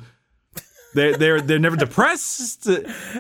[0.94, 2.68] They're they're they're never depressed.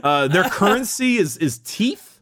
[0.03, 2.21] Uh, their currency is is teeth.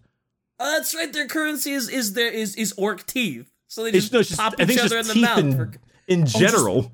[0.60, 1.12] Oh, that's right.
[1.12, 3.52] Their currency is is their is is orc teeth.
[3.76, 5.40] So they just it's just, pop each other in the mouth.
[5.40, 5.72] in, for-
[6.08, 6.94] in oh, general.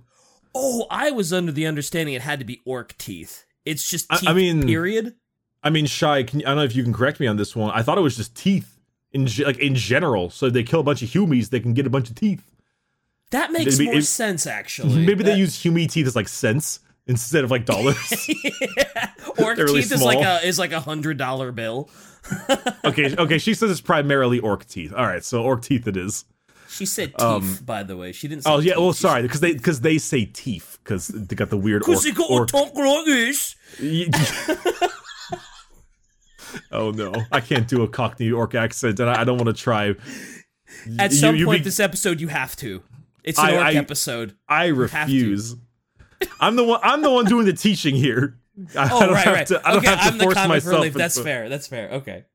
[0.55, 3.45] oh, I was under the understanding it had to be orc teeth.
[3.65, 5.13] It's just I- I mean- period.
[5.61, 6.23] I mean, shy.
[6.23, 7.69] Can, I don't know if you can correct me on this one.
[7.69, 8.79] I thought it was just teeth
[9.11, 10.31] in like in general.
[10.31, 12.49] So if they kill a bunch of humies, they can get a bunch of teeth.
[13.29, 15.05] That makes maybe more it- sense, actually.
[15.05, 17.95] Maybe they use humi teeth as like cents instead of like dollars.
[19.37, 21.91] orc They're really teeth is like a is like a hundred dollar bill.
[22.83, 23.37] okay, okay.
[23.37, 24.91] She says it's primarily orc teeth.
[24.95, 26.25] All right, so orc teeth it is.
[26.71, 28.11] She said teeth, by the way.
[28.13, 28.43] She didn't.
[28.43, 28.73] Say Um, Oh yeah.
[28.73, 28.81] teeth.
[28.81, 31.83] Well, sorry, because they because they say teeth because they got the weird.
[31.83, 33.55] Cause you gotta orc- talk like this.
[36.71, 39.61] oh no, I can't do a Cockney orc accent, and I, I don't want to
[39.61, 39.95] try.
[40.97, 42.81] At You- some you point be- this episode, you have to.
[43.23, 44.35] It's an I- orc I- episode.
[44.47, 45.55] I refuse.
[46.39, 46.79] I'm the one.
[46.83, 48.37] I'm the one doing the teaching here.
[48.77, 49.47] I, Oh don't right, have right.
[49.47, 49.61] to.
[49.67, 50.75] I don't okay, have to I'm the force comic myself.
[50.75, 50.93] relief.
[50.93, 51.49] That's fair.
[51.49, 51.89] That's fair.
[51.93, 52.25] Okay.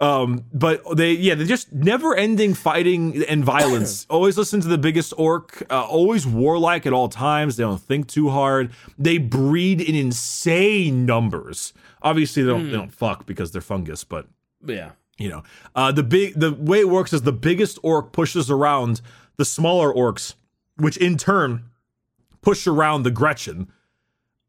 [0.00, 4.06] Um, but they, yeah, they're just never-ending fighting and violence.
[4.10, 5.62] always listen to the biggest orc.
[5.70, 7.56] Uh, always warlike at all times.
[7.56, 8.72] They don't think too hard.
[8.98, 11.74] They breed in insane numbers.
[12.02, 12.62] Obviously, they don't.
[12.64, 12.70] Hmm.
[12.70, 14.26] They don't fuck because they're fungus, but
[14.66, 14.92] Yeah.
[15.18, 15.42] you know,
[15.76, 19.02] uh, the big the way it works is the biggest orc pushes around
[19.36, 20.34] the smaller orcs,
[20.76, 21.64] which in turn
[22.40, 23.68] push around the Gretchin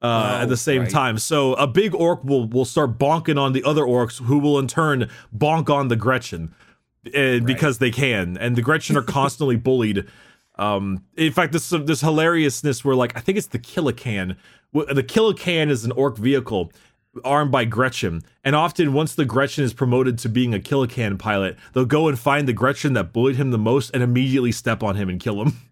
[0.02, 0.90] uh, Oh, at the same right.
[0.92, 1.18] time.
[1.18, 4.68] So a big orc will will start bonking on the other orcs, who will in
[4.68, 6.54] turn bonk on the Gretchin,
[7.14, 8.38] and because they can.
[8.38, 10.06] And the Gretchin are constantly bullied.
[10.58, 14.38] Um, in fact, this this hilariousness where like I think it's the Killa Kan.
[14.74, 16.72] The Killa Kan is an orc vehicle
[17.26, 21.18] armed by Gretchin, and often once the Gretchin is promoted to being a Killa Kan
[21.18, 24.82] pilot, they'll go and find the Gretchin that bullied him the most and immediately step
[24.82, 25.58] on him and kill him.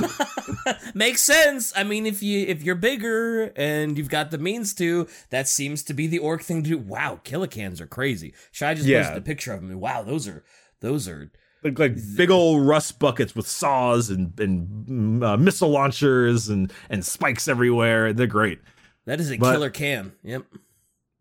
[0.94, 1.72] Makes sense.
[1.76, 5.82] I mean, if you if you're bigger and you've got the means to, that seems
[5.84, 6.78] to be the orc thing to do.
[6.78, 8.34] Wow, Killa Kans are crazy.
[8.50, 9.02] Shai just Yeah.
[9.02, 9.78] posted a picture of them.
[9.80, 10.44] Wow, those are
[10.80, 11.30] those are
[11.62, 16.72] Like, like big old rust buckets with saws and and mm, uh, missile launchers and
[16.90, 18.12] and spikes everywhere.
[18.12, 18.60] They're great.
[19.06, 20.12] that is a But- killer can.
[20.22, 20.44] Yep.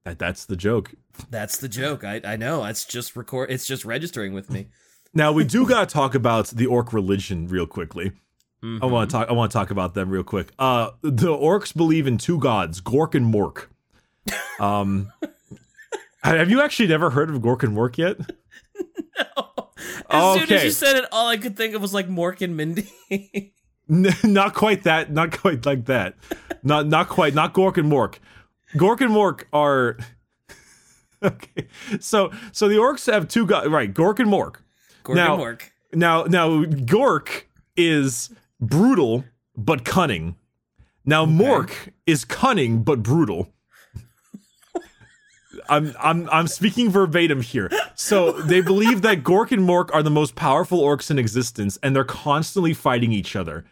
[0.03, 0.95] That, that's the joke.
[1.29, 2.03] That's the joke.
[2.03, 2.63] I I know.
[2.65, 4.67] It's just record it's just registering with me.
[5.13, 8.12] Now we do gotta talk about the orc religion real quickly.
[8.63, 9.28] I want to talk.
[9.30, 10.52] I want to talk about them real quick.
[10.60, 13.65] Uh, the orcs believe in two gods, Gork and Mork.
[14.60, 15.12] Um,
[16.24, 18.17] have you actually never heard of Gork and Mork yet?
[19.17, 19.69] No.
[20.10, 22.56] As soon as you said it, all I could think of was like Mork and
[22.58, 23.54] Mindy.
[24.24, 25.12] Not quite that.
[25.12, 26.15] Not quite like that.
[26.63, 27.34] Not not quite.
[27.34, 28.15] Not Gork and Mork.
[28.76, 29.97] Gork and Mork are
[31.24, 31.67] okay.
[32.00, 33.69] So so the orcs have two gods.
[33.69, 34.58] Right, Gork and Mork.
[35.04, 35.62] Gork Now- and Mork.
[35.93, 37.43] Now, now Gork
[37.76, 38.30] is
[38.62, 39.26] brutal
[39.58, 40.36] but cunning.
[41.04, 43.50] Now Mork is cunning but brutal.
[45.67, 47.69] I'm I'm I'm speaking verbatim here.
[47.95, 51.95] So they believe that Gork and Mork are the most powerful orcs in existence, and
[51.95, 53.65] they're constantly fighting each other.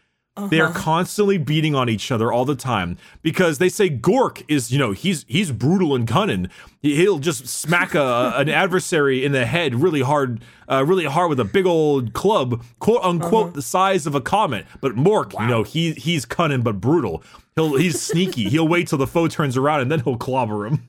[0.47, 4.71] They are constantly beating on each other all the time because they say Gork is,
[4.71, 6.49] you know, he's he's brutal and cunning.
[6.81, 11.29] He- He'll just smack a, an adversary in the head really hard, uh, really hard
[11.29, 14.65] with a big old club, quote unquote, the size of a comet.
[14.81, 17.21] But Mork, you know, he he's cunning but brutal.
[17.55, 18.49] He'll he's sneaky.
[18.49, 20.87] he'll wait till the foe turns around and then he'll clobber him.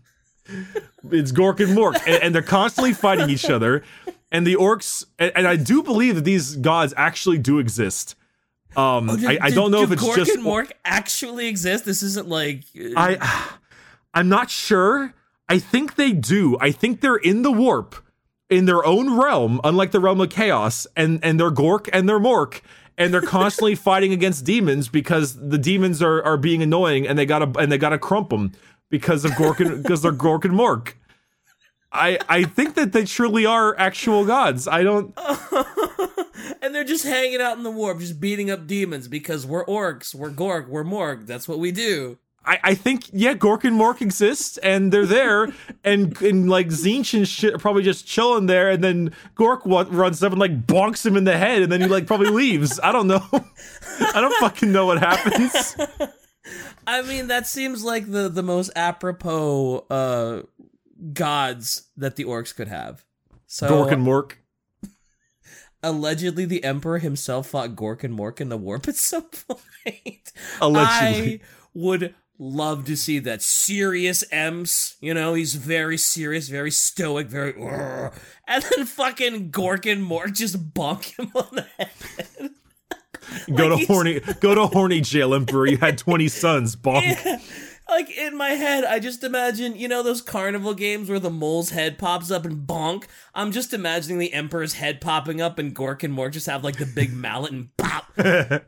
[1.11, 3.83] It's Gork and Mork, and, and they're constantly fighting each other.
[4.33, 8.15] And the orcs, and, and I do believe that these gods actually do exist.
[8.77, 11.85] Um, I, I Do- don't know do if it's Gork just and Mork actually exist.
[11.85, 13.49] This isn't like uh, I
[14.15, 15.15] I'm not sure.
[15.49, 16.57] I think they do.
[16.61, 17.97] I think they're in the warp
[18.49, 22.21] in their own realm, unlike the realm of chaos, and and they're Gork and they're
[22.21, 22.61] Mork.
[22.99, 27.25] And they're constantly fighting against demons because the demons are, are being annoying and they
[27.25, 28.53] gotta and they gotta crump them
[28.91, 30.95] because of Gork and because they're Gork and Mork.
[31.93, 34.69] I I think that they truly are actual gods.
[34.69, 35.13] I don't
[36.63, 40.15] and they're just hanging out in the warp, just beating up demons because we're orcs,
[40.15, 41.27] we're Gork, we're Morg.
[41.27, 42.19] That's what we do.
[42.45, 45.49] I, I think yeah, Gork and Mork exist, and they're there,
[45.85, 49.87] and and like Tzeentch and shit are probably just chilling there, and then Gork wa-
[49.89, 52.81] runs up and like bonks him in the head, and then he like probably leaves.
[52.83, 53.27] I don't know.
[53.33, 55.77] I don't fucking know what happens.
[56.87, 60.43] I mean, that seems like the the most apropos uh
[61.13, 63.05] gods that the orcs could have.
[63.47, 64.33] So Gork and Mork.
[65.83, 70.33] allegedly the emperor himself fought Gork and Mork in the warp at some point.
[70.61, 71.35] Allegedly.
[71.35, 71.41] I
[71.75, 74.97] would love to see that serious Ems.
[75.01, 77.53] You know, he's very serious, very stoic, very.
[77.55, 78.13] "Urgh."
[78.49, 82.51] And then fucking Gork and Mork just bonk him on the head.
[83.55, 85.67] go to he's- horny go to horny jail emperor.
[85.69, 86.75] You had 20 sons.
[86.75, 87.41] Bonk.
[87.91, 91.71] Like in my head, I just imagine, you know, those carnival games where the mole's
[91.71, 93.05] head pops up and bonk.
[93.35, 96.77] I'm just imagining the emperor's head popping up and Gork and Mork just have like
[96.79, 98.07] the big mallet and pop.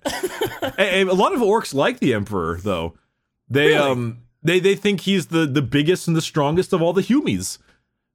[0.76, 2.94] Hey, hey, a lot of orcs like the emperor though.
[3.48, 3.76] They Really?
[3.78, 7.58] um they they think he's the the biggest and the strongest of all the humies.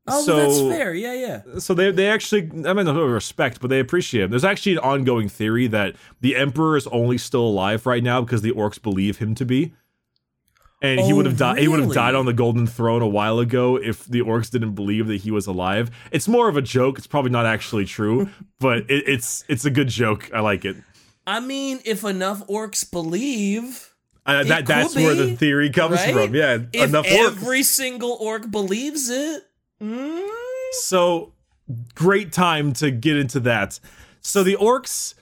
[0.08, 0.94] Oh, so that's fair.
[0.94, 1.60] Yeah, yeah.
[1.60, 4.30] so they they actually I mean no respect, but they appreciate him.
[4.30, 8.42] There's actually an ongoing theory that the emperor is only still alive right now because
[8.42, 9.74] the orcs believe him to be.
[10.82, 11.58] And he Oh, would have died.
[11.58, 14.74] He would have died on the golden throne a while ago if the orcs didn't
[14.76, 15.90] believe that he was alive.
[16.12, 17.00] It's more of a joke.
[17.00, 20.30] It's probably not actually true, but it, it's it's a good joke.
[20.34, 20.76] I like it.
[21.26, 23.94] I mean, if enough orcs believe,
[24.26, 26.14] Uh, that that's could where the theory comes right?
[26.14, 26.36] from.
[26.36, 27.26] Yeah, if enough orcs.
[27.28, 29.44] every single orc believes it,
[29.82, 30.28] mm,
[30.88, 31.34] So
[31.96, 33.80] great time to get into that.
[34.22, 35.16] So the orcs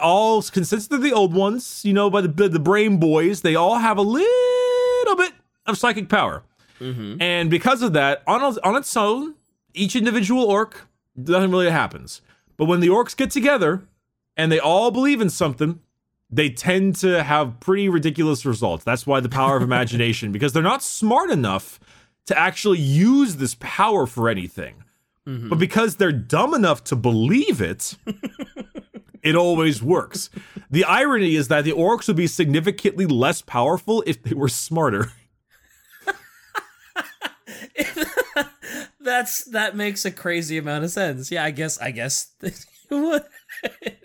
[0.00, 3.42] all consistent of the old ones, you know, by the the brain boys.
[3.42, 4.28] They all have a little
[5.66, 6.42] of psychic power,
[6.80, 7.20] mm-hmm.
[7.20, 9.34] and because of that, on on its own,
[9.74, 12.20] each individual orc nothing really happens.
[12.56, 13.82] But when the orcs get together
[14.36, 15.80] and they all believe in something,
[16.30, 18.84] they tend to have pretty ridiculous results.
[18.84, 21.78] That's why the power of imagination, because they're not smart enough
[22.26, 24.84] to actually use this power for anything.
[25.26, 25.48] Mm-hmm.
[25.48, 27.96] But because they're dumb enough to believe it,
[29.22, 30.30] it always works.
[30.70, 35.12] The irony is that the orcs would be significantly less powerful if they were smarter.
[39.00, 41.30] that's that makes a crazy amount of sense.
[41.30, 41.78] Yeah, I guess.
[41.80, 42.32] I guess.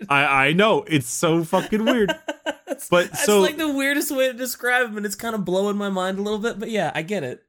[0.08, 2.12] I, I know it's so fucking weird.
[2.88, 5.76] But That's so like the weirdest way to describe him, and it's kind of blowing
[5.76, 6.58] my mind a little bit.
[6.58, 7.42] But yeah, I get it.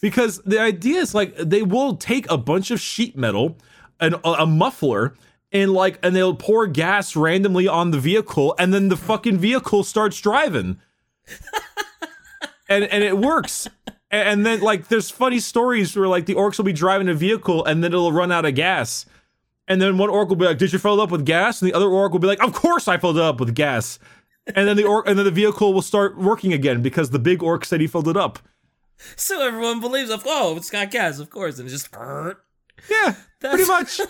[0.00, 3.58] because the idea is like they will take a bunch of sheet metal
[4.00, 5.14] and a, a muffler
[5.52, 9.82] and like and they'll pour gas randomly on the vehicle and then the fucking vehicle
[9.84, 10.78] starts driving
[12.68, 13.68] and and it works
[14.10, 17.64] and, then like there's funny stories where like the orcs will be driving a vehicle
[17.64, 19.06] and then it'll run out of gas
[19.66, 21.70] and then one orc will be like did you fill it up with gas and
[21.70, 23.98] the other orc will be like of course i filled it up with gas
[24.54, 27.42] and then the orc and then the vehicle will start working again because the big
[27.42, 28.38] orc said he filled it up
[29.16, 31.88] So everyone believes, of oh, it's got gas, of course, and it just.
[32.88, 34.00] Yeah, pretty much.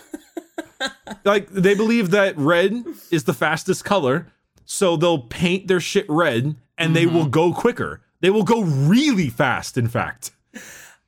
[1.25, 4.27] like they believe that red is the fastest color,
[4.65, 7.31] so they'll paint their shit red and they will mm-hmm.
[7.31, 8.01] go quicker.
[8.21, 10.31] They will go really fast, in fact.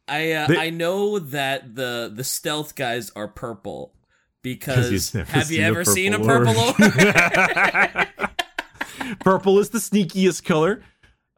[0.08, 3.93] I uh, They- I know that the the stealth guys are purple
[4.41, 8.17] because you've you ever seen a purple purple orc.
[8.17, 8.32] orc?
[9.19, 10.82] Purple is the sneakiest color.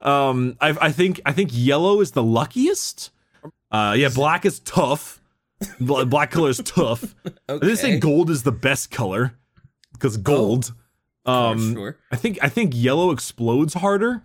[0.02, 3.10] Um, I, I think I think yellow is the luckiest.
[3.72, 5.22] Uh, yeah, black is tough.
[5.80, 7.16] Black color is tough.
[7.48, 9.38] I didn't say gold is the best color
[9.94, 10.74] because gold.
[11.26, 11.98] um, sure.
[12.12, 14.24] I think I think yellow explodes harder.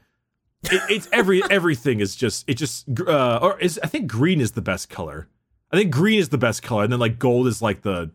[0.64, 4.52] It, it's every everything is just it just uh or is I think green is
[4.52, 5.28] the best color.
[5.70, 8.10] I think green is the best color, and then like gold is like the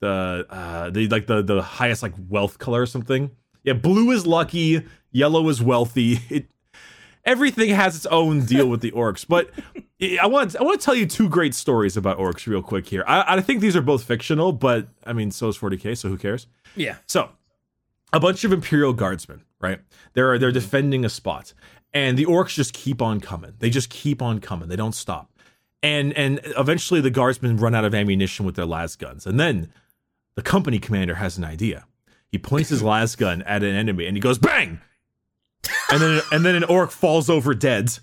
[0.00, 3.30] the uh the like the the highest like wealth color or something.
[3.62, 6.20] Yeah, blue is lucky, yellow is wealthy.
[6.30, 6.46] It
[7.24, 9.50] everything has its own deal with the orcs, but
[10.20, 13.04] I want I want to tell you two great stories about orcs real quick here.
[13.06, 16.16] I, I think these are both fictional, but I mean so is 40k, so who
[16.16, 16.46] cares?
[16.76, 16.96] Yeah.
[17.06, 17.30] So,
[18.12, 19.80] a bunch of Imperial guardsmen, right?
[20.14, 21.52] They're they're defending a spot,
[21.92, 23.54] and the orcs just keep on coming.
[23.58, 24.68] They just keep on coming.
[24.68, 25.30] They don't stop,
[25.82, 29.72] and and eventually the guardsmen run out of ammunition with their las guns, and then
[30.34, 31.86] the company commander has an idea.
[32.28, 34.80] He points his las gun at an enemy, and he goes bang,
[35.90, 37.98] and then and then an orc falls over dead,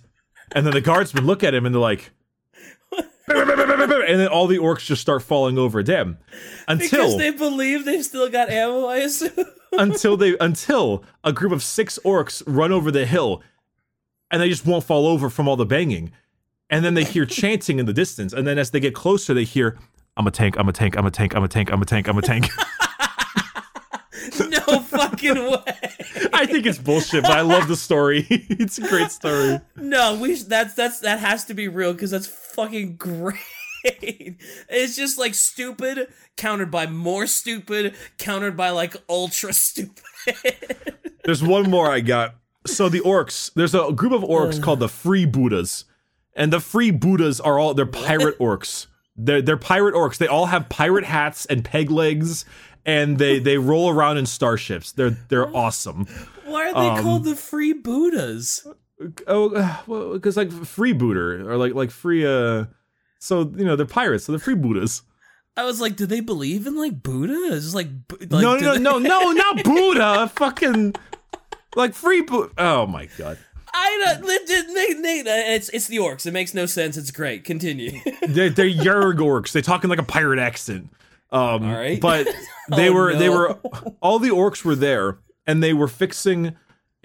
[0.53, 2.11] and then the guardsmen look at him and they're like.
[3.29, 6.15] And then all the orcs just start falling over dead
[6.67, 9.31] until Because they believe they've still got ammo, I assume.
[9.77, 13.41] Until they until a group of six orcs run over the hill
[14.31, 16.11] and they just won't fall over from all the banging.
[16.69, 18.33] And then they hear chanting in the distance.
[18.33, 19.77] And then as they get closer they hear
[20.17, 22.07] i'm a tank i'm a tank i'm a tank i'm a tank i'm a tank
[22.07, 22.47] i'm a tank.
[24.39, 25.91] No fucking way.
[26.33, 28.25] i think it's bullshit but i love the story.
[28.29, 29.60] It's a great story.
[29.75, 33.35] No, we sh- that's that's that has to be real because that's fucking great.
[33.84, 40.02] It's just like stupid countered by more stupid countered by like ultra stupid.
[41.23, 44.90] there's one more i got so the orcs there's a group of orcs called the
[44.90, 45.86] free buddhas
[46.36, 50.48] and the free buddhas are all they're pirate orcs they're, they're pirate orcs they all
[50.48, 52.44] have pirate hats and peg legs
[52.86, 54.94] and they they roll around in starships.
[54.94, 56.06] They're they're awesome.
[56.46, 58.65] Why are they Um, called the free Buddhas?
[59.28, 62.25] Oh, well, because like freebooter or like like free.
[62.25, 62.65] uh
[63.19, 65.01] So you know they're pirates, so they're free Buddhas.
[65.55, 67.33] I was like, do they believe in like Buddha?
[67.33, 67.87] Is this like,
[68.19, 70.31] like no, no, they- no, no, not Buddha.
[70.35, 70.93] Fucking
[71.75, 72.21] like free.
[72.21, 73.37] Bo- oh my god.
[73.73, 74.25] I don't.
[74.29, 76.25] It's it's the orcs.
[76.25, 76.97] It makes no sense.
[76.97, 77.43] It's great.
[77.43, 77.99] Continue.
[78.27, 79.51] They're, they're Yerg orcs.
[79.51, 80.89] They talk in like a pirate accent.
[81.31, 81.99] Um, All right.
[81.99, 82.27] But
[82.75, 83.53] they Oh, were they were
[84.01, 86.55] all the orcs were there, and they were fixing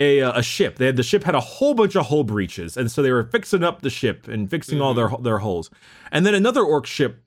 [0.03, 0.77] a uh, a ship.
[0.77, 3.25] They had the ship had a whole bunch of hull breaches, and so they were
[3.25, 5.71] fixing up the ship and fixing all their their holes.
[6.11, 7.23] And then another orc ship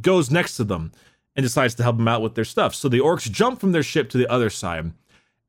[0.00, 0.92] goes next to them
[1.36, 2.74] and decides to help them out with their stuff.
[2.74, 4.92] So the orcs jump from their ship to the other side,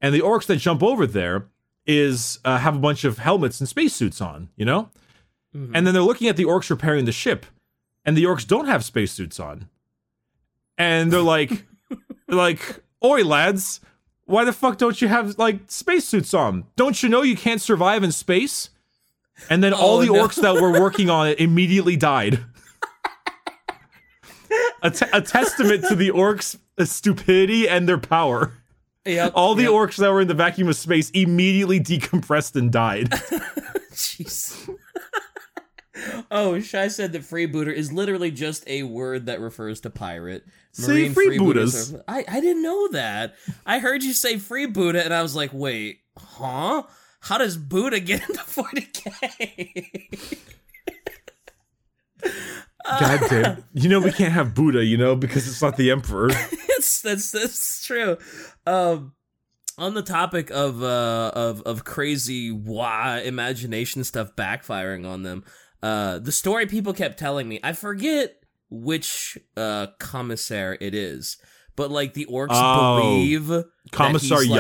[0.02, 1.48] and the orcs that jump over there
[1.86, 4.90] is uh, have a bunch of helmets and spacesuits on, you know.
[5.76, 7.46] And then they're looking at the orcs repairing the ship,
[8.04, 9.70] and the orcs don't have spacesuits on.
[10.78, 11.66] And they're like,
[12.28, 13.80] they're like, "Oi, lads,
[14.26, 16.66] why the fuck don't you have like spacesuits on?
[16.76, 18.70] Don't you know you can't survive in space?"
[19.50, 20.28] And then all Oh, the no.
[20.28, 22.40] orcs that were working on it immediately died.
[24.82, 28.54] a, te- a testament to the orcs' stupidity and their power.
[29.06, 29.34] Yep.
[29.36, 29.72] All the yep.
[29.72, 33.10] orcs that were in the vacuum of space immediately decompressed and died.
[33.92, 34.70] Jeez.
[36.32, 40.46] Oh, Shai said that freebooter is literally just a word that refers to pirate.
[40.74, 41.94] See, freebooters.
[41.94, 43.36] are- I, I didn't know that.
[43.66, 46.84] I heard you say freebooter, and I was like, wait, huh?
[47.22, 50.38] How does Buddha get into 40k?
[52.88, 53.64] God damn.
[53.74, 56.30] You know we can't have Buddha, you know, because it's not the emperor.
[56.68, 58.18] that's that's that's true.
[58.68, 59.14] Um,
[59.78, 65.44] on the topic of uh of of crazy wah imagination stuff backfiring on them,
[65.86, 68.38] uh, the story people kept telling me, I forget
[68.72, 71.38] which uh commissar it is,
[71.76, 73.52] but like the orcs Oh, believe
[73.92, 74.60] Commissar he's, like-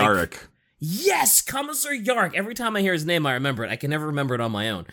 [0.79, 2.35] Yes, Commissar Yarrick.
[2.35, 3.71] Every time I hear his name, I remember it.
[3.71, 4.85] I can never remember it on my own.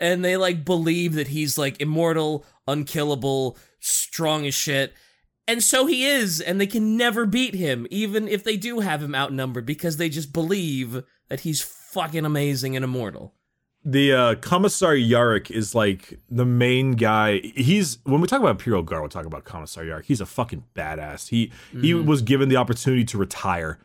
[0.00, 4.94] And they like believe that he's like immortal, unkillable, strong as shit.
[5.46, 9.02] And so he is, and they can never beat him, even if they do have
[9.02, 13.34] him outnumbered, because they just believe that he's fucking amazing and immortal.
[13.86, 17.40] The uh, Commissar Yarrick is like the main guy.
[17.40, 20.06] He's when we talk about Imperial Guard, we'll talk about Commissar Yarrick.
[20.06, 21.28] He's a fucking badass.
[21.28, 23.78] He he was given the opportunity to retire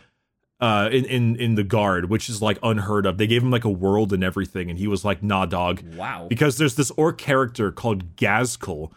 [0.61, 3.17] uh in, in in the guard, which is like unheard of.
[3.17, 5.83] They gave him like a world and everything, and he was like, nah dog.
[5.95, 6.27] Wow.
[6.29, 8.91] Because there's this orc character called Ghazghkull,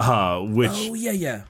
[0.00, 1.42] uh, which oh yeah, yeah.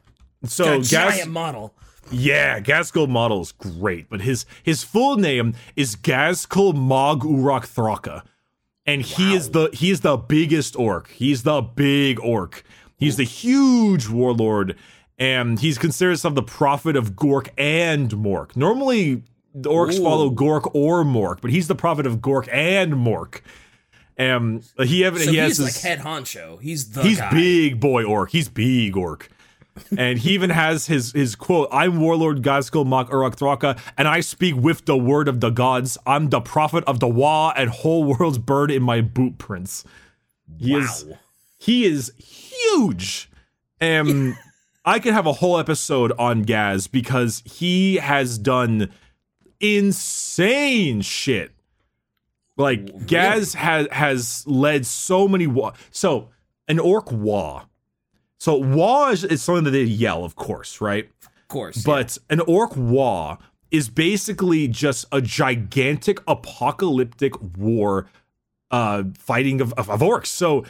[0.44, 1.74] so Gaz, giant model.
[2.10, 8.24] Yeah, Ghazghkull model is great, but his his full name is Ghazghkull Mag Uruk Thraka.
[8.90, 11.08] And he is the he is the biggest orc.
[11.10, 12.64] He's the big orc.
[12.98, 14.76] He's the huge warlord,
[15.18, 18.56] and he's considered some of the prophet of Gork and Mork.
[18.56, 19.22] Normally
[19.54, 20.02] the orcs Ooh.
[20.04, 23.40] follow Gork or Mork, but he's the prophet of Gork and Mork.
[24.18, 26.60] Um, he have, So he has he's his- like head honcho.
[26.60, 27.30] He's the he's guy.
[27.32, 28.30] big boy orc.
[28.30, 29.28] He's big orc.
[29.96, 34.20] And he even has his his quote, I'm Warlord Ghazghkull Mag Uruk Thraka, and I
[34.20, 35.98] speak with the word of the gods.
[36.06, 39.84] I'm the prophet of the Wa and whole world's bird in my boot prints.
[40.58, 41.18] He is Wow.
[41.58, 43.30] he is huge.
[43.80, 44.36] Um
[44.84, 48.90] I could have a whole episode on Gaz because he has done
[49.60, 51.52] insane shit.
[52.56, 56.28] Like Gaz has has led so many wa- so
[56.68, 57.64] an orc wa.
[58.40, 61.10] So wa is, is something that they yell, of course, right?
[61.22, 61.82] Of course.
[61.84, 63.36] But an orc wa
[63.70, 68.08] is basically just a gigantic apocalyptic war
[68.72, 70.26] uh fighting of, of, of orcs.
[70.26, 70.64] So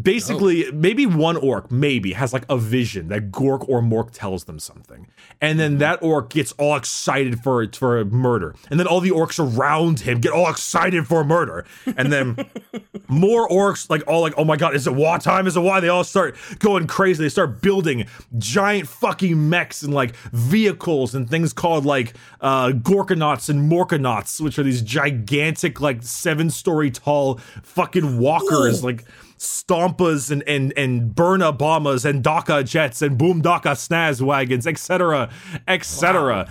[0.00, 4.58] basically maybe one orc maybe has like a vision that Gork or Mork tells them
[4.58, 5.06] something.
[5.40, 8.54] And then that orc gets all excited for for a murder.
[8.70, 11.64] And then all the orcs around him get all excited for a murder.
[11.96, 12.36] And then
[13.08, 15.80] more orcs like all like oh my god is it war time is it why
[15.80, 18.04] they all start going crazy they start building
[18.36, 24.58] giant fucking mechs and like vehicles and things called like uh gorkanauts and morkanauts which
[24.58, 28.88] are these gigantic like seven story tall fucking walkers Whoa.
[28.88, 29.04] like
[29.38, 35.30] stompas and and and burna bombas and daka jets and Boomdakka Snazzwagons etc
[35.68, 36.50] etc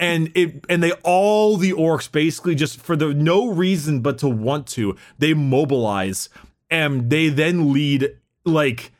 [0.00, 4.28] and it and they all the orcs basically just for the no reason but to
[4.28, 6.28] want to they mobilize
[6.70, 8.92] and they then lead like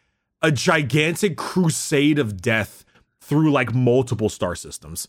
[0.43, 2.85] a gigantic crusade of death
[3.21, 5.09] through like multiple star systems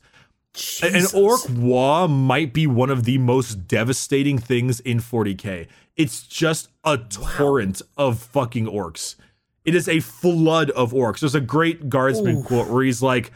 [0.83, 1.13] an Jesus.
[1.13, 6.97] orc wa might be one of the most devastating things in 40k it's just a
[6.97, 9.15] torrent of fucking orcs
[9.65, 12.45] it is a flood of orcs there's a great guardsman Oof.
[12.45, 13.31] quote where he's like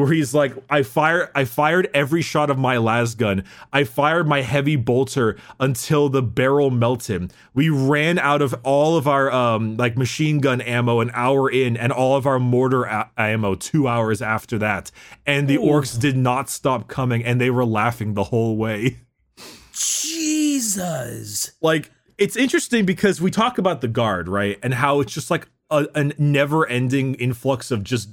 [0.00, 3.44] where he's like, I fire I fired every shot of my las gun.
[3.72, 7.32] I fired my heavy bolter until the barrel melted.
[7.54, 11.76] We ran out of all of our um like machine gun ammo an hour in
[11.76, 14.90] and all of our mortar a- ammo 2 hours after that.
[15.26, 15.66] And the Ooh.
[15.66, 18.96] orcs did not stop coming and they were laughing the whole way.
[19.72, 21.52] Jesus.
[21.62, 25.48] like it's interesting because we talk about the guard right and how it's just like
[25.70, 28.10] a, a never-ending influx of just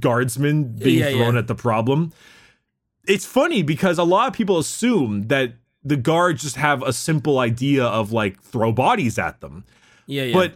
[0.00, 1.40] guardsmen being Yeah, thrown yeah.
[1.40, 2.12] at the problem
[3.06, 7.38] it's funny because a lot of people assume that the guards just have a simple
[7.38, 9.64] idea of like throw bodies at them
[10.06, 10.32] Yeah, yeah.
[10.32, 10.54] but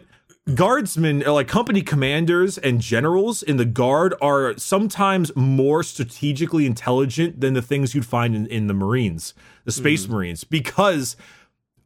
[0.55, 7.39] guardsmen or like company commanders and generals in the guard are sometimes more strategically intelligent
[7.39, 10.13] than the things you'd find in, in the marines the space mm-hmm.
[10.13, 11.15] marines because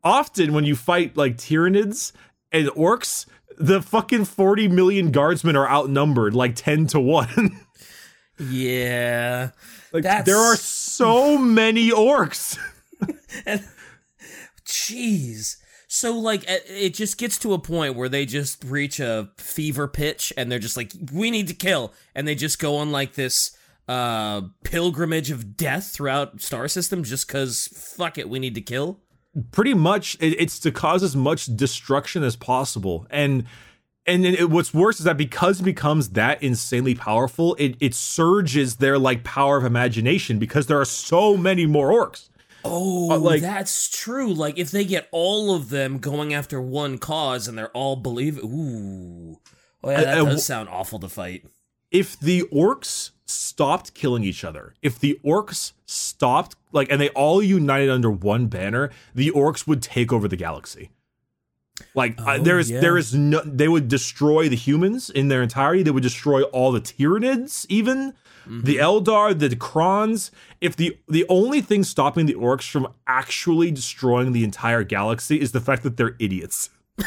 [0.03, 2.13] often when you fight like tyranids
[2.53, 3.25] and orcs
[3.57, 7.59] the fucking 40 million guardsmen are outnumbered like 10 to 1
[8.39, 9.49] yeah.
[9.91, 12.57] like That's- there are so many orcs
[14.65, 15.57] Jeez.
[15.87, 19.87] So like it it just gets to a point where they just reach a fever
[19.87, 23.13] pitch and they're just like we need to kill and they just go on like
[23.13, 23.55] this
[23.87, 29.01] uh pilgrimage of death throughout star system just cuz fuck it we need to kill.
[29.51, 33.45] Pretty much it, it's to cause as much destruction as possible and
[34.05, 38.75] and it, what's worse is that because it becomes that insanely powerful it it surges
[38.75, 42.29] their like power of imagination because there are so many more orcs
[42.65, 44.33] Oh, Uh, like- that's true.
[44.33, 48.37] Like if they get all of them going after one cause and they're all believe
[48.37, 49.37] ooh.
[49.83, 51.43] Oh yeah, that Uh, does sound awful to fight.
[51.91, 54.73] if the orcs stopped killing each other.
[54.81, 59.81] If the orcs stopped like and they all united under one banner the orcs would
[59.81, 60.89] take over the galaxy.
[61.95, 62.79] Like uh, Oh, there is yeah.
[62.81, 65.83] there is no they would destroy the humans in their entirety.
[65.83, 68.13] They would destroy all the tyranids even.
[68.43, 68.63] Mm-hmm.
[68.63, 70.29] the eldar the krons.
[70.59, 75.53] If the the only thing stopping the orcs from actually destroying the entire galaxy is
[75.53, 76.69] the fact that they're idiots.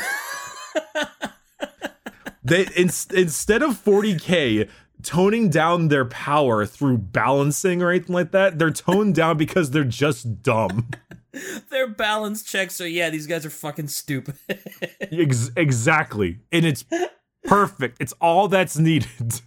[2.47, 4.69] They in, instead of 40k
[5.03, 9.85] toning down their power through balancing or anything like that they're toned down because they're
[9.85, 10.89] just dumb
[11.71, 14.37] Their balance checks are yeah, these guys are fucking stupid.
[15.01, 16.85] Ex- exactly and it's
[17.45, 19.41] perfect it's all that's needed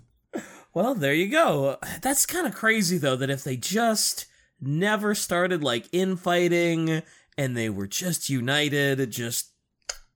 [0.74, 1.78] Well, there you go.
[2.02, 4.28] That's kind of crazy though that if they just
[4.62, 7.02] never started like infighting
[7.38, 9.52] and they were just united, just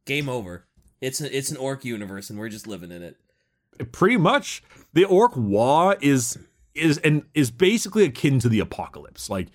[0.06, 0.68] game over.
[1.02, 3.18] It's a, it's an orc universe and we're just living in it.
[3.92, 4.64] Pretty much
[4.94, 6.38] the orc wa is
[6.76, 9.30] is and is basically akin to the apocalypse.
[9.30, 9.48] Like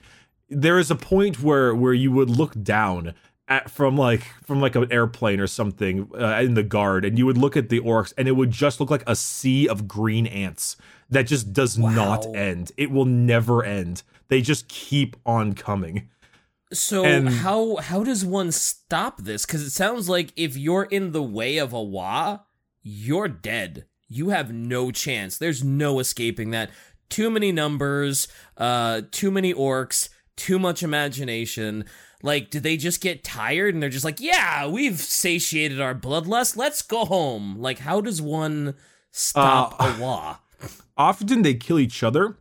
[0.49, 3.15] there is a point where where you would look down
[3.49, 7.27] at from like from like an airplane or something uh, in the guard and you
[7.27, 10.27] would look at the orcs and it would just look like a sea of green
[10.27, 10.77] ants
[11.11, 12.71] that just does not end.
[12.77, 14.03] It will never end.
[14.29, 16.09] They just keep on coming.
[16.73, 19.47] So And- how how does one stop this?
[19.47, 22.41] Because it sounds like if you're in the way of a wa,
[22.83, 23.87] you're dead.
[24.09, 25.39] You have no chance.
[25.39, 26.71] There's no escaping that.
[27.11, 31.85] Too many numbers, uh, too many orcs, too much imagination.
[32.23, 36.57] Like, did they just get tired and they're just like, yeah, we've satiated our bloodlust.
[36.57, 37.57] Let's go home.
[37.59, 38.75] Like, how does one
[39.11, 40.37] stop Uh, a wa?
[40.97, 42.37] often they kill each other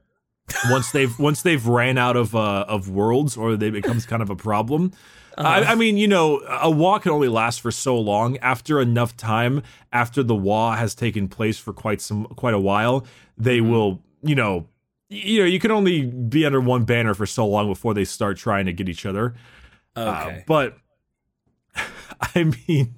[0.70, 4.30] once they've once they've ran out of uh, of worlds or they becomes kind of
[4.30, 4.92] a problem.
[5.38, 8.38] I, I mean, you know, a wa can only last for so long.
[8.38, 9.62] After enough time,
[9.94, 13.06] after the wa has taken place for quite some quite a while,
[13.38, 14.68] they will, you know,
[15.10, 18.38] you know, you can only be under one banner for so long before they start
[18.38, 19.36] trying to get each other.
[19.96, 20.44] Uh, Okay.
[20.48, 20.78] but
[22.36, 22.96] I mean,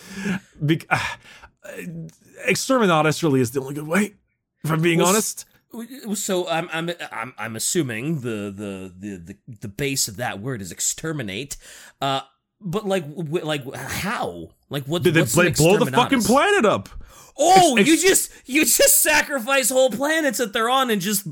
[0.60, 0.98] bec- uh,
[2.46, 4.14] Exterminatus really is the only good way.
[4.64, 5.46] If I'm being Well, honest.
[6.14, 10.60] So I'm I'm I'm I'm assuming the the the the, the base of that word
[10.60, 11.56] is exterminate.
[12.00, 12.20] Uh,
[12.60, 14.50] but like w- like how?
[14.68, 15.02] Like what?
[15.02, 16.88] Did they bl- blow the fucking planet up?
[17.38, 21.26] Oh, Ex- you ex- just you just sacrifice whole planets that they're on and just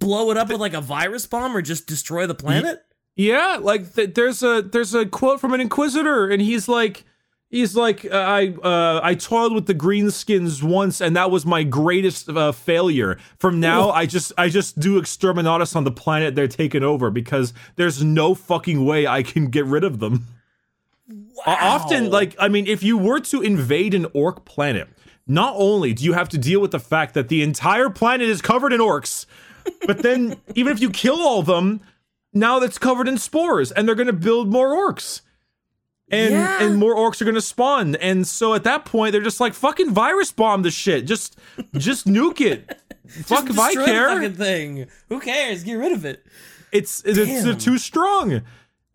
[0.00, 2.82] blow it up with like a virus bomb or just destroy the planet.
[3.16, 7.04] Yeah, like th- there's a there's a quote from an inquisitor, and he's like,
[7.54, 11.62] he's like, uh, I uh, I toiled with the greenskins once, and that was my
[11.62, 13.16] greatest uh, failure.
[13.38, 17.54] From now, I just I just do exterminatus on the planet they're taking over because
[17.76, 20.26] there's no fucking way I can get rid of them.
[21.10, 24.88] O- Often, like, I mean, if you were to invade an orc planet,
[25.26, 28.40] not only do you have to deal with the fact that the entire planet is
[28.42, 29.26] covered in orcs,
[29.86, 31.80] but then even if you kill all of them,
[32.32, 35.20] now that's covered in spores and they're going to build more orcs.
[36.14, 36.62] And Yeah.
[36.64, 37.96] and more orcs are gonna spawn.
[37.96, 41.04] And so at that point, they're just like fucking virus bomb the shit.
[41.06, 41.38] Just
[41.76, 42.78] just nuke it.
[43.08, 44.08] Fuck if I care.
[44.08, 44.86] fucking thing.
[45.08, 45.62] Who cares?
[45.64, 46.24] Get rid of it.
[46.72, 48.42] It's it's they're too strong.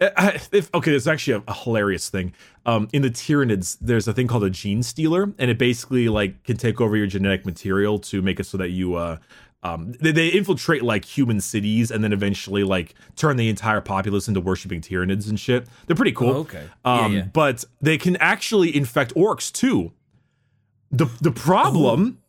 [0.01, 2.34] Uh, I- If, okay, there's actually a, a hilarious thing.
[2.65, 6.43] Um, in the Tyranids, there's a thing called a gene stealer, and it basically like
[6.43, 9.17] can take over your genetic material to make it so that you uh,
[9.62, 14.28] um, they, they infiltrate like human cities and then eventually like turn the entire populace
[14.28, 15.68] into worshiping Tyranids and shit.
[15.86, 16.30] They're pretty cool.
[16.30, 16.64] Oh, okay.
[16.86, 17.22] Um, yeah.
[17.34, 19.91] but they can actually infect orcs too.
[20.91, 22.20] The the problem.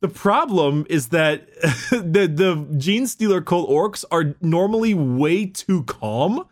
[0.00, 1.52] The problem is that
[1.90, 6.46] the the gene stealer cult orcs are normally way too calm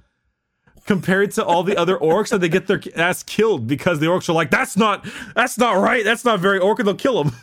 [0.85, 4.29] compared to all the other orcs and they get their ass killed because the orcs
[4.29, 7.35] are like that's not that's not right that's not very orc and they'll kill them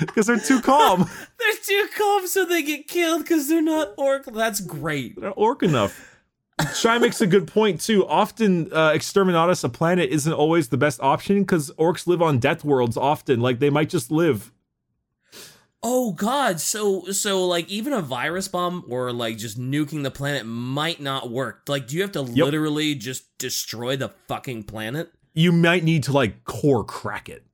[0.00, 4.24] because they're too calm They're too calm, so they get killed because they're not orc.
[4.26, 5.20] That's great.
[5.20, 6.10] they're orc enough
[6.74, 8.06] Shy makes a good point too.
[8.06, 12.64] Often, uh, Exterminatus, a planet, isn't always the best option because orcs live on death
[12.64, 12.96] worlds.
[12.96, 14.52] Often, like they might just live.
[15.82, 20.46] Oh god, so so like even a virus bomb or like just nuking the planet
[20.46, 21.62] might not work.
[21.68, 25.12] Like do you have to literally just destroy the fucking planet?
[25.34, 27.44] You might need to like core crack it.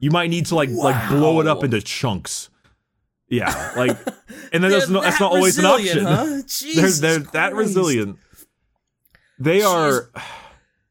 [0.00, 2.48] You might need to like like blow it up into chunks.
[3.28, 3.96] Yeah, like,
[4.52, 6.04] and then that's not, that's not always an option.
[6.04, 6.24] Huh?
[6.74, 8.18] they're they're that resilient.
[9.38, 10.10] They are.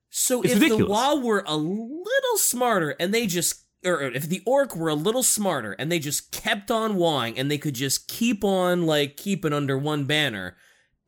[0.09, 0.87] So It's if ridiculous.
[0.87, 4.95] the Wa were a little smarter and they just or if the orc were a
[4.95, 9.17] little smarter and they just kept on wawing and they could just keep on like
[9.17, 10.57] keeping under one banner,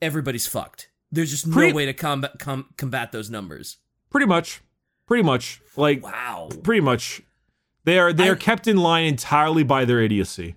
[0.02, 0.90] everybody's fucked.
[1.12, 3.78] There's just Pretty- no way to combat com- combat those numbers.
[4.10, 4.62] Pretty much,
[5.08, 6.50] pretty much, like Wow.
[6.64, 7.22] pretty much.
[7.84, 10.56] They are they I- are kept in line entirely by their idiocy.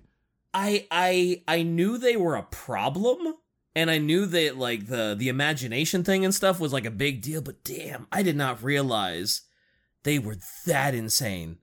[0.53, 3.33] I I I knew they were a problem
[3.75, 7.21] and I knew that like the the imagination thing and stuff was like a big
[7.21, 9.41] deal, but damn, I did not realize
[10.03, 11.57] they were that insane.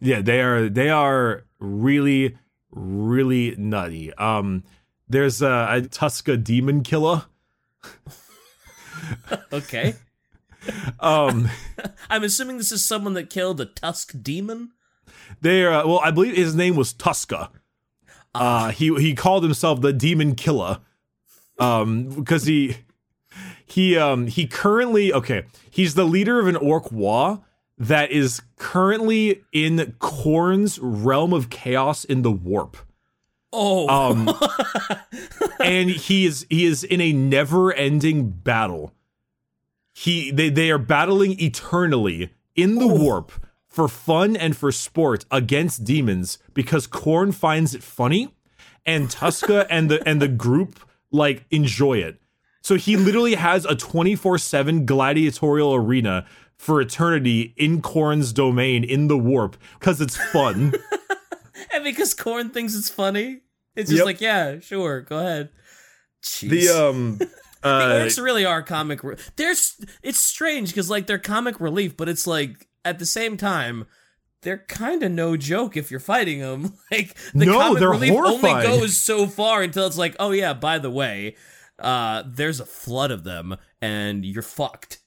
[0.00, 2.36] Yeah, they are they are really
[2.70, 4.12] really nutty.
[4.14, 4.62] Um,
[5.08, 7.24] there's a, a Tuska demon killer.
[9.52, 9.94] Okay.
[11.00, 11.48] Um,
[12.10, 14.70] I'm assuming this is someone that killed a tusk demon.
[15.40, 17.48] they are well, I believe his name was Tuska.
[18.34, 20.80] Uh, he he called himself the Demon Killer,
[21.58, 22.76] um, because he
[23.64, 27.38] he um he currently okay he's the leader of an orc wa
[27.78, 32.76] that is currently in Khorne's realm of chaos in the warp.
[33.52, 34.28] Oh, Um,
[35.64, 38.92] and he is he is in a never-ending battle.
[40.04, 43.32] He they they are battling eternally in the warp
[43.68, 48.34] for fun and for sport against demons because Khorne finds it funny,
[48.86, 50.80] and Tuska and the and the group
[51.10, 52.16] like enjoy it.
[52.62, 56.24] So he literally has a 24/7 gladiatorial arena
[56.56, 60.72] for eternity in Khorne's domain in the warp because it's fun.
[61.74, 63.40] and because Khorne thinks it's funny,
[63.76, 64.06] it's just Yep.
[64.06, 65.50] like, yeah, sure, go ahead.
[66.22, 66.48] Jeez.
[66.50, 67.18] the um
[67.62, 69.02] the uh, orcs really are comic.
[69.04, 69.52] Re- they're
[70.02, 73.86] it's strange because like they're comic relief, but it's like at the same time.
[74.42, 76.72] They're kind of no joke if you're fighting them.
[76.90, 78.54] Like the No, comic they're relief horrifying.
[78.66, 81.36] only goes so far until it's like, oh yeah, by the way,
[81.78, 85.00] uh, there's a flood of them and you're fucked.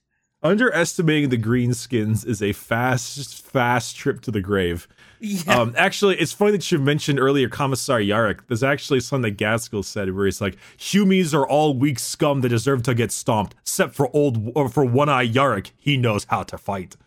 [0.43, 4.87] underestimating the greenskins is a fast fast trip to the grave.
[5.25, 5.57] Yeah.
[5.57, 8.41] Um, actually, it's funny that you mentioned earlier Commissar Yarrick.
[8.47, 12.49] There's actually something that Ghazghkull said where he's like, "Humies are all weak scum that
[12.49, 15.71] deserve to get stomped, except for old or for One Eye Yarrick.
[15.77, 16.97] He knows how to fight."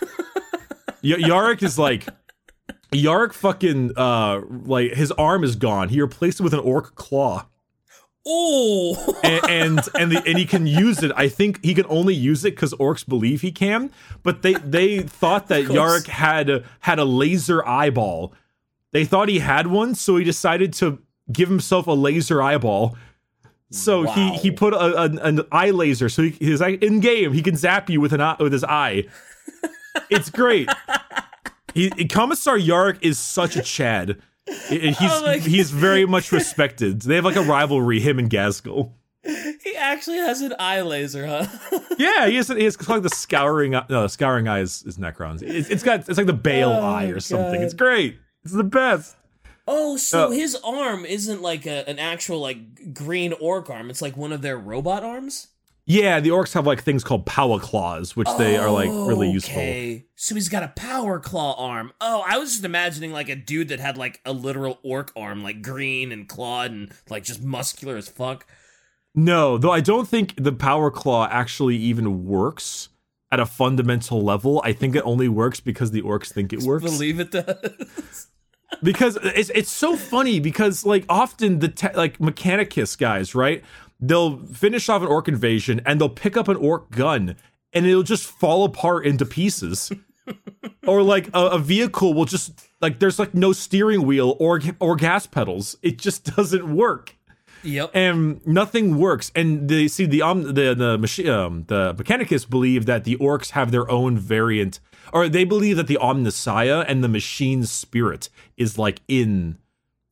[1.02, 2.08] y- is like.
[2.90, 5.88] Yarrick fucking uh like his arm is gone.
[5.88, 7.46] He replaced it with an orc claw.
[8.26, 11.12] Oh, and and and, the, and he can use it.
[11.16, 13.90] I think he can only use it because orcs believe he can.
[14.22, 15.64] But they they thought that.
[15.64, 18.34] Yarrick had a, had a laser eyeball.
[18.92, 21.00] They thought he had one, so he decided to
[21.32, 22.96] give himself a laser eyeball.
[23.70, 27.40] So he he put a, an, an eye laser, so he, his in game he
[27.40, 29.04] can zap you with an eye, with his eye.
[30.10, 30.68] It's great.
[31.74, 34.20] He, Commissar Yarrick is such a Chad.
[34.68, 37.02] He- He's Oh he's very much respected.
[37.02, 38.92] They have like a rivalry, him and Ghazghkull.
[39.24, 41.46] he actually has an eye laser, huh?
[41.98, 43.86] Yeah, he has, he has like the scouring eye.
[43.88, 45.42] No, the scouring eye is, is Necrons.
[45.42, 47.54] It's, it's got it's like the Bale Oh, eye or something.
[47.60, 47.62] God.
[47.64, 48.18] It's great.
[48.44, 49.14] It's the best.
[49.68, 53.90] Oh, so Uh, his arm isn't like a, an actual like green orc arm.
[53.90, 55.46] It's like one of their robot arms.
[55.92, 59.60] Yeah, the orcs have like things called power claws, which they are like really useful.
[59.60, 61.92] Okay, so he's got a power claw arm.
[62.00, 65.42] Oh, I was just imagining like a dude that had like a literal orc arm,
[65.42, 68.46] like green and clawed and like just muscular as fuck.
[69.14, 72.88] No, though I don't think the power claw actually even works.
[73.30, 76.84] at a fundamental level, I think it only works because the orcs think it works.
[76.84, 78.28] Believe it does.
[78.82, 83.62] because it's it's so funny because like often the te- like Mechanicus guys, right?
[84.02, 87.36] They'll finish off an orc invasion and they'll pick up an orc gun
[87.72, 89.92] and it'll just fall apart into pieces.
[90.86, 94.96] or like a, a, vehicle will just like there's like no steering wheel or or
[94.96, 95.76] gas pedals.
[95.82, 97.16] It just doesn't work.
[97.64, 97.92] Yep.
[97.94, 99.30] And nothing works.
[99.34, 103.50] And they see the um the the machine um, the Mechanicus believe that the orcs
[103.50, 104.80] have their own variant,
[105.12, 109.58] or they believe that the Omnissiah and the machine spirit is like in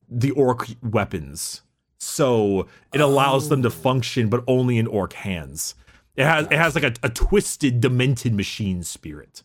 [0.08, 1.62] the orc weapons.
[2.00, 3.48] So it allows oh.
[3.50, 3.72] them to oh.
[3.72, 5.74] function, but only in orc hands.
[6.16, 9.42] It has it has like a, a twisted, demented machine spirit.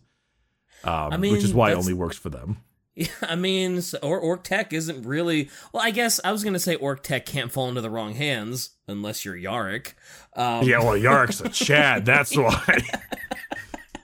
[0.84, 2.58] Um, I mean, which is why it only works for them.
[2.98, 5.50] Yeah, I mean, or Orc Tech isn't really.
[5.74, 8.70] Well, I guess I was gonna say Orc Tech can't fall into the wrong hands
[8.88, 9.96] unless you're Yarrick.
[10.34, 12.06] Um, yeah, well, Yarrick's a Chad.
[12.06, 12.86] That's why.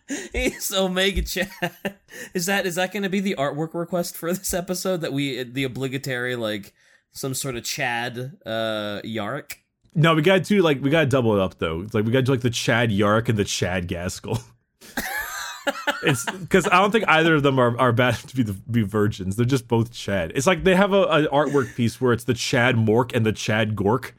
[0.34, 1.96] He's Omega Chad.
[2.34, 5.00] Is that is that going to be the artwork request for this episode?
[5.00, 6.74] That we the obligatory like
[7.12, 9.58] some sort of Chad uh Yarrick?
[9.94, 11.82] No, we gotta do like we gotta double it up though.
[11.82, 14.42] It's like we gotta do like the Chad Yarrick and the Chad Ghazghkull
[16.04, 18.82] it's because I don't think either of them are, are bad to be the, be
[18.82, 19.36] virgins.
[19.36, 20.32] They're just both Chad.
[20.36, 23.34] It's like they have a, an artwork piece where it's the Chad Mork and the
[23.34, 24.12] Chad Gork.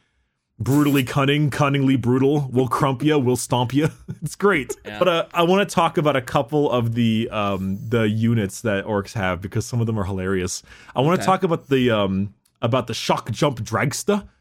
[0.58, 2.48] Brutally cunning, cunningly brutal.
[2.52, 3.88] We'll crump you, we'll stomp you.
[4.22, 4.76] It's great.
[4.84, 5.00] Yeah.
[5.00, 8.84] But uh, I want to talk about a couple of the um, the units that
[8.84, 10.62] orcs have because some of them are hilarious.
[10.94, 11.26] I want to okay.
[11.26, 14.28] talk about the um, about the Shokkjump Dragsta.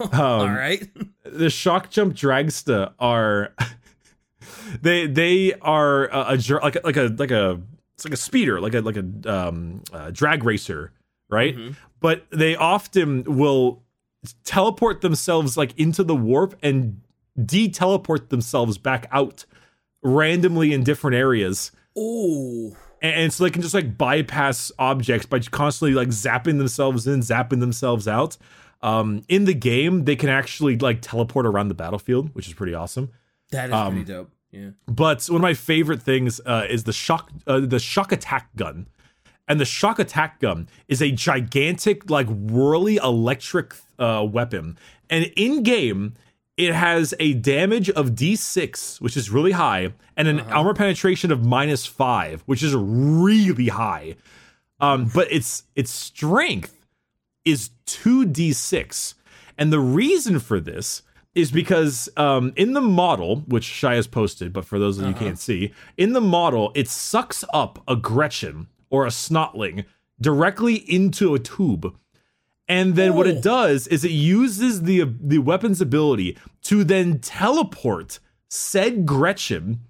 [0.00, 0.88] Um, All right.
[1.22, 3.54] the Shokkjump Dragsta are
[4.82, 7.60] they they are a, a like a, like a like a
[7.94, 9.82] it's like a speeder, like a like a um,
[10.12, 10.92] drag racer,
[11.28, 11.56] right?
[11.56, 11.72] Mm-hmm.
[12.00, 13.82] But they often will
[14.44, 17.00] teleport themselves like into the warp and
[17.44, 19.44] de-teleport themselves back out
[20.02, 21.72] randomly in different areas.
[21.96, 22.76] Oh.
[23.02, 27.60] And, so they can just like bypass objects by constantly like zapping themselves in, zapping
[27.60, 28.36] themselves out.
[28.82, 32.74] Um, in the game, they can actually like teleport around the battlefield, which is pretty
[32.74, 33.10] awesome.
[33.50, 34.30] That is um, pretty dope.
[34.50, 34.70] Yeah.
[34.86, 38.86] But one of my favorite things uh, is the shock uh, the Shokk Attack Gun.
[39.48, 44.78] And the Shokk Attack Gun is a gigantic, like whirly electric uh, weapon.
[45.08, 46.14] And in game,
[46.56, 50.58] it has a damage of D6, which is really high, and an uh-huh.
[50.58, 54.16] armor penetration of minus five, which is really high.
[54.80, 56.86] Um, but its its strength
[57.44, 59.14] is two D6.
[59.58, 61.02] And the reason for this
[61.34, 65.10] is because um, in the model, which Shy has posted, but for those of you
[65.10, 65.18] uh-huh.
[65.18, 69.84] can't see, in the model, it sucks up a Gretchin or a Snotling
[70.20, 71.94] directly into a tube.
[72.68, 73.14] And then oh.
[73.14, 73.42] what it oh.
[73.42, 79.80] does is it uses the the weapon's ability to then teleport said Gretchin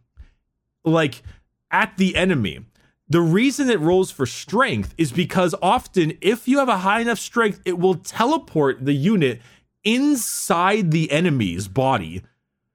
[0.84, 1.22] like
[1.70, 2.60] at the enemy.
[3.08, 7.20] The reason it rolls for strength is because often if you have a high enough
[7.20, 9.40] strength, it will teleport the unit
[9.84, 12.22] inside the enemy's body.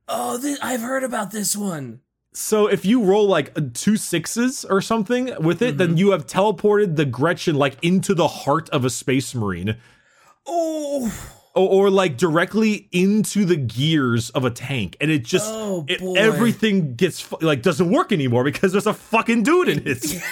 [0.08, 2.00] Oh, th- I've heard about this one.
[2.34, 5.78] So if you roll like two sixes or something with it, mm-hmm.
[5.78, 9.78] then you have teleported the Gretchin like into the heart of a space marine.
[10.48, 11.14] Oh.
[11.54, 16.02] Or, or like directly into the gears of a tank, and it just oh, it,
[16.18, 20.24] everything gets like doesn't work anymore because there's a fucking dude in it.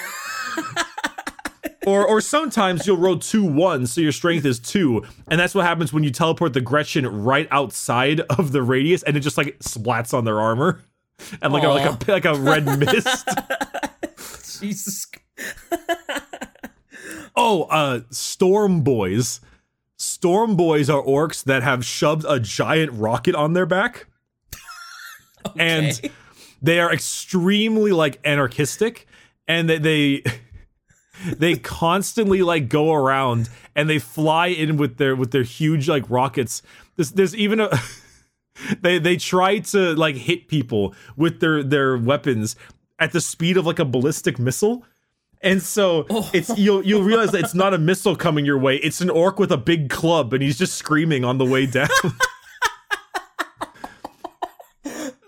[1.86, 5.66] or or sometimes you'll roll two ones, so your strength is two, and that's what
[5.66, 9.60] happens when you teleport the Gretchin right outside of the radius, and it just like
[9.60, 10.82] splats on their armor,
[11.42, 13.28] and like a, like a like a red mist.
[14.60, 15.08] Jesus.
[17.36, 19.42] oh, uh, Storm Boys.
[19.98, 24.08] Storm Boys are orcs that have shoved a giant rocket on their back,
[25.46, 25.60] okay.
[25.60, 26.12] and
[26.62, 29.08] they are extremely like anarchistic,
[29.48, 29.78] and they.
[29.78, 30.24] they
[31.38, 36.10] they constantly like go around and they fly in with their with their huge like
[36.10, 36.62] rockets.
[36.96, 37.70] There's there's even a
[38.82, 42.56] they they try to like hit people with their their weapons
[43.00, 44.86] at the speed of like a ballistic missile.
[45.42, 46.30] And so oh.
[46.34, 48.78] it's you'll you'll realize that it's not a missile coming your way.
[48.78, 51.88] It's an orc with a big club and he's just screaming on the way down.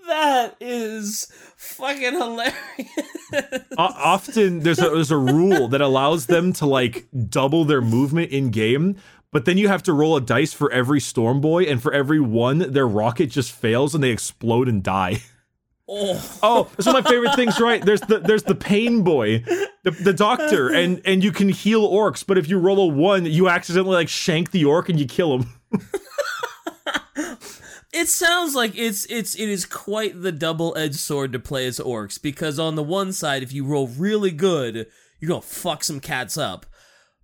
[0.08, 2.56] that is fucking hilarious.
[3.78, 8.50] often there's a there's a rule that allows them to like double their movement in
[8.50, 8.98] game,
[9.32, 12.20] but then you have to roll a dice for every storm boy, and for every
[12.20, 15.22] one, their rocket just fails and they explode and die.
[15.94, 17.84] Oh, oh that's one of my favorite things, right?
[17.84, 19.44] There's the there's the pain boy,
[19.84, 23.26] the, the doctor, and and you can heal orcs, but if you roll a one,
[23.26, 25.50] you accidentally like shank the orc and you kill him.
[27.94, 32.22] it sounds like it's it's it is quite the double-edged sword to play as orcs
[32.22, 34.88] because on the one side if you roll really good
[35.20, 36.66] you're gonna fuck some cats up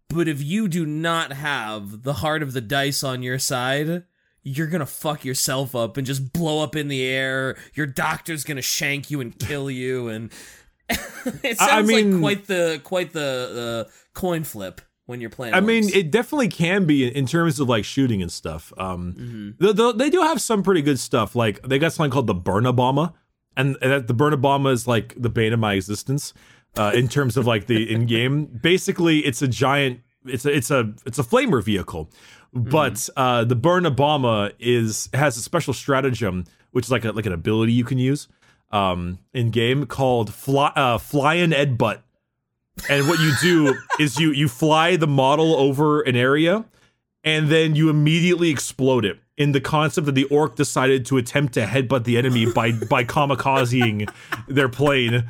[0.09, 4.03] but if you do not have the heart of the dice on your side
[4.43, 8.61] you're gonna fuck yourself up and just blow up in the air your doctor's gonna
[8.61, 10.31] shank you and kill you and
[10.89, 15.53] it sounds I mean- like quite the quite the uh, coin flip when you're playing
[15.53, 18.73] I mean, it definitely can be in, terms of like shooting and stuff.
[18.77, 19.65] Um, Mm-hmm.
[19.65, 21.33] the, the, they do have some pretty good stuff.
[21.33, 23.13] Like they got something called the Burna-bommer,
[23.55, 26.33] and, the Burna-bommer is like the bane of my existence.
[26.77, 30.01] Uh, in terms of like the in game, basically, it's a giant.
[30.25, 32.09] It's a it's a it's a flamer vehicle,
[32.53, 37.33] but uh, the Burna-bommer is has a special stratagem, which is like a like an
[37.33, 38.27] ability you can use
[38.71, 42.03] um, in game called fly uh, flying Ed butt.
[42.89, 46.65] And what you do is you you fly the model over an area
[47.23, 51.53] and then you immediately explode it in the concept that the orc decided to attempt
[51.53, 54.09] to headbutt the enemy by by kamikazing
[54.47, 55.27] their plane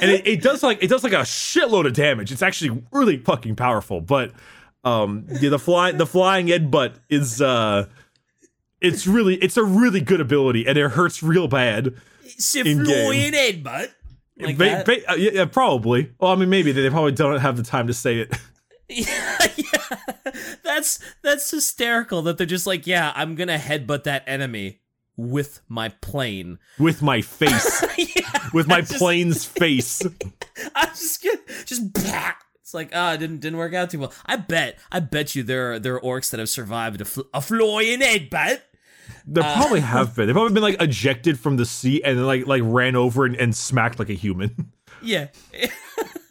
[0.00, 3.18] and it, it does like it does like a shitload of damage it's actually really
[3.18, 4.32] fucking powerful but
[4.84, 7.86] um yeah, the fly the flying headbutt is uh
[8.80, 12.84] it's really it's a really good ability and it hurts real bad in-game.
[12.84, 13.90] Syphloid headbutt.
[14.38, 16.12] Like Ba- ba- uh, yeah, yeah, probably.
[16.18, 18.36] Well, I mean, maybe they probably don't have the time to say it.
[18.88, 20.44] yeah, yeah.
[20.64, 24.80] That's that's hysterical that they're just like, yeah, I'm gonna headbutt that enemy
[25.16, 26.58] with my plane.
[26.78, 30.02] with my face, yeah, with my just- plane's face.
[30.74, 32.32] I'm just gonna just bah.
[32.60, 34.12] It's like ah, it didn't didn't work out too well.
[34.24, 37.20] I bet I bet you there are there are orcs that have survived a, fl-
[37.34, 38.60] a flying headbutt.
[39.26, 40.26] There Uh, probably have been.
[40.26, 43.54] They've probably been like ejected from the sea and like like ran over and, and
[43.54, 44.72] smacked like a human.
[45.02, 45.28] Yeah,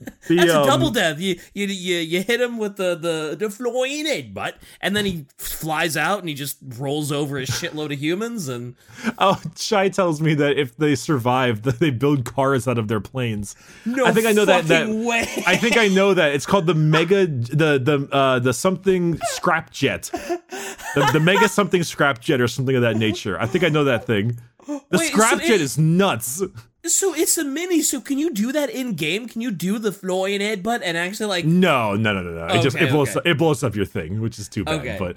[0.28, 1.20] The, that's um, a double death.
[1.20, 5.98] You you you, you hit him with the the flying headbutt, and then he flies
[5.98, 8.76] out and he just rolls over a shitload of humans and.
[9.18, 13.00] Oh, Shai tells me that if they survive, that they build cars out of their
[13.02, 13.56] planes.
[13.86, 14.66] No I think I know that.
[14.66, 15.28] That way.
[15.46, 16.34] I think I know that.
[16.34, 20.10] It's called the mega the the uh the something scrap jet.
[20.14, 23.40] The, the mega something scrap jet or something of that nature.
[23.40, 24.40] I think I know that thing.
[24.68, 26.42] The Wait, scrap so jet it- is nuts.
[26.86, 27.82] So it's a mini.
[27.82, 29.28] So can you do that in game?
[29.28, 31.46] Can you do the flying headbutt and actually like?
[31.46, 32.54] No, no, no, no, no.
[32.56, 33.30] It just it blows okay.
[33.30, 34.80] it blows up your thing, which is too bad.
[34.80, 34.98] Okay.
[34.98, 35.16] But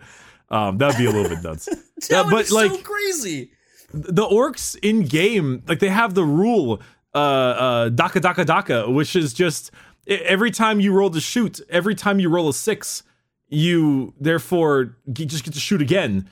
[0.54, 1.68] um, that'd be a little bit nuts.
[1.94, 3.50] That Yeah, would but be like so crazy.
[3.92, 6.82] the orcs in game, like they have the rule,
[7.14, 9.70] uh, uh, daka daka daka, which is just
[10.06, 13.04] every time you roll to shoot, every time you roll a six,
[13.48, 16.28] you therefore just get to shoot again.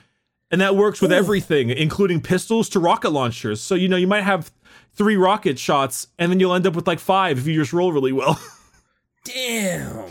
[0.51, 1.15] And that works with Ooh.
[1.15, 3.63] everything, including pistols to rocket launchers.
[3.63, 4.53] So, you know, you might have
[4.95, 7.93] three rocket shots and then you'll end up with like five if you just roll
[7.93, 8.41] really well.
[9.25, 10.05] Damn.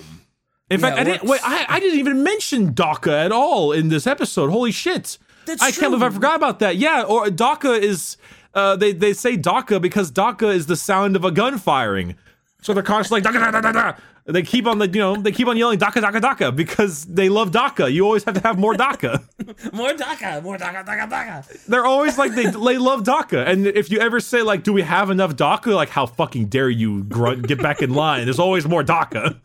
[0.70, 4.08] In fact, I didn't wait, I, I didn't even mention dakka at all in this
[4.08, 4.50] episode.
[4.50, 5.18] Holy shit.
[5.46, 6.78] That's I can't believe I forgot about that.
[6.78, 8.16] Yeah, or dakka is
[8.54, 12.16] uh they, they say dakka because dakka is the sound of a gun firing.
[12.62, 13.98] So they're constantly like dakka da, da, da, da.
[14.26, 17.28] They keep on like you know, they keep on yelling dakka dakka dakka because they
[17.28, 17.92] love dakka.
[17.92, 19.24] You always have to have more dakka.
[19.74, 20.42] More Daka.
[20.44, 20.84] More Daka.
[20.86, 21.10] Daka.
[21.10, 21.44] Daka.
[21.68, 23.48] They're always like they they love dakka.
[23.48, 25.74] And if you ever say like, do we have enough dakka?
[25.74, 28.26] Like how fucking dare you grunt get back in line.
[28.26, 29.40] There's always more DACA.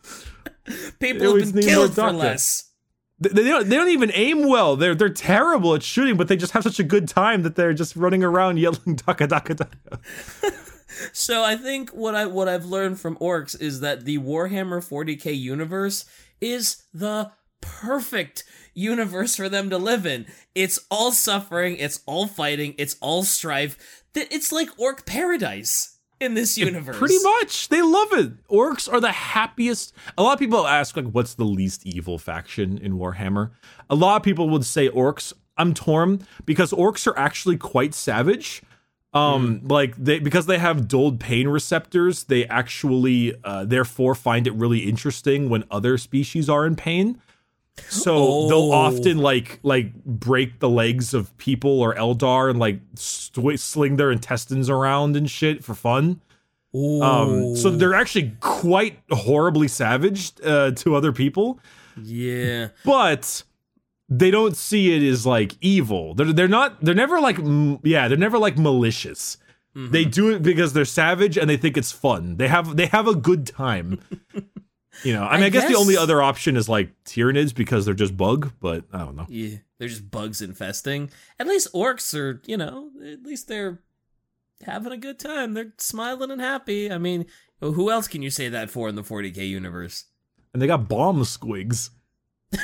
[0.99, 2.71] People have been killed for less.
[3.19, 3.67] They, they don't.
[3.67, 4.75] They don't even aim well.
[4.75, 7.73] They're they're terrible at shooting, but they just have such a good time that they're
[7.73, 9.99] just running around yelling "daka daka daka."
[11.13, 15.37] So I think what I what I've learned from orcs is that the Warhammer 40k
[15.37, 16.05] universe
[16.41, 17.31] is the
[17.61, 18.43] perfect
[18.73, 20.25] universe for them to live in.
[20.55, 24.05] It's all suffering, it's all fighting, it's all strife.
[24.13, 26.97] It's like orc paradise in this universe.
[26.97, 28.47] Pretty much, they love it.
[28.47, 29.93] Orcs are the happiest.
[30.17, 33.51] A lot of people ask like, "What's the least evil faction in Warhammer?"
[33.89, 35.33] A lot of people would say orcs.
[35.59, 38.61] I'm torn because orcs are actually quite savage.
[39.17, 44.53] Um, like they because they have dulled pain receptors, they actually uh, therefore find it
[44.53, 47.19] really interesting when other species are in pain.
[47.89, 48.87] So they'll Oh.
[48.87, 54.11] often like like break the legs of people or Eldar and like st- sling their
[54.11, 56.21] intestines around and shit for fun.
[56.73, 61.59] Um, so they're actually quite horribly savage uh, to other people,
[61.99, 62.67] yeah.
[62.85, 63.41] but
[64.09, 66.13] they don't see it as like evil.
[66.13, 66.83] They're they're not.
[66.83, 67.37] They're never like
[67.83, 68.07] yeah.
[68.07, 69.37] They're never like malicious.
[69.75, 69.91] Mm-hmm.
[69.91, 72.37] They do it because they're savage and they think it's fun.
[72.37, 73.99] They have they have a good time.
[75.03, 77.85] you know, I mean, I, I guess, the only other option is like Tyranids because
[77.85, 79.27] they're just bug, but I don't know.
[79.29, 81.11] Yeah, they're just bugs infesting.
[81.37, 83.81] At least orcs are, you know, at least they're
[84.65, 85.53] having a good time.
[85.53, 86.91] They're smiling and happy.
[86.91, 87.25] I mean,
[87.59, 90.05] who else can you say that for in the 40k universe?
[90.53, 91.91] And they got bomb squigs.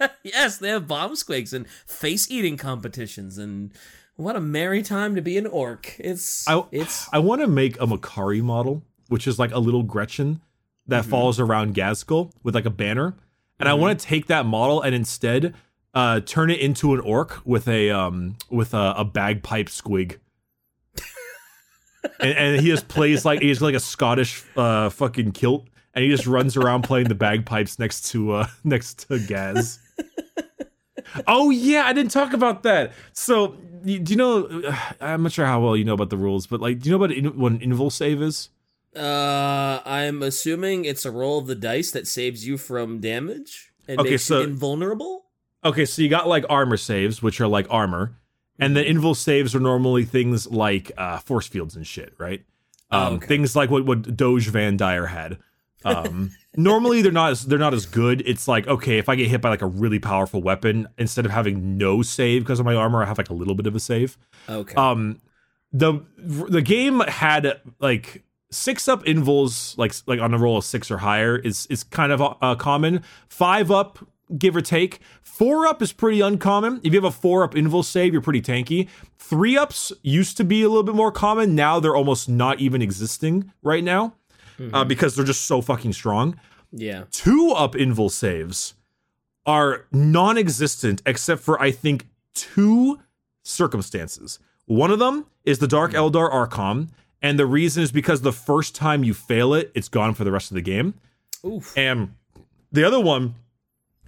[0.22, 3.72] yes, they have bomb squigs and face eating competitions, and
[4.16, 5.96] what a merry time to be an orc.
[5.98, 9.82] It's I, it's I want to make a Makari model, which is like a little
[9.82, 10.40] Gretchin
[10.86, 11.10] that Mm-hmm.
[11.10, 13.14] follows around Ghazghkull with like a banner,
[13.58, 15.54] and I want to take that model and instead
[15.94, 20.18] uh, turn it into an orc with a um with a, a bagpipe squig.
[22.20, 26.10] and, and he just plays like he's like a Scottish uh fucking kilt, and he
[26.10, 29.78] just runs around playing the bagpipes next to uh next to Gaz.
[31.26, 32.92] oh yeah, I didn't talk about that.
[33.12, 33.48] So
[33.84, 34.74] do you know?
[35.00, 37.04] I'm not sure how well you know about the rules, but like, do you know
[37.04, 38.50] about in, what an invul save is?
[38.94, 44.00] uh I'm assuming it's a roll of the dice that saves you from damage and
[44.00, 45.24] Okay, makes so- you invulnerable.
[45.64, 48.16] Okay, so you got like armor saves, which are like armor,
[48.58, 52.44] and then invul saves are normally things like uh, force fields and shit, right?
[52.90, 53.26] Um, Oh, okay.
[53.26, 55.38] Things like what what Doge Vandire had.
[55.86, 58.22] Um, normally they're not as they're not as good.
[58.26, 61.32] It's like okay, if I get hit by like a really powerful weapon, instead of
[61.32, 63.80] having no save because of my armor, I have like a little bit of a
[63.80, 64.18] save.
[64.48, 64.74] Okay.
[64.74, 65.20] um
[65.72, 70.90] the the game had like six up invuls like like on a roll of six
[70.90, 73.98] or higher is is kind of uh, common five up
[74.38, 77.84] give or take four up is pretty uncommon if you have a four up invul
[77.84, 81.78] save you're pretty tanky three ups used to be a little bit more common now
[81.80, 84.14] they're almost not even existing right now
[84.72, 86.38] uh, because they're just so fucking strong
[86.72, 87.04] yeah.
[87.10, 88.74] two up invul saves
[89.44, 93.00] are non-existent except for I think two
[93.42, 94.38] circumstances.
[94.66, 96.90] One of them is the Dark Eldar Archon,
[97.22, 100.32] and the reason is because the first time you fail it, it's gone for the
[100.32, 100.94] rest of the game.
[101.44, 101.76] Oof.
[101.76, 102.14] And
[102.72, 103.36] the other one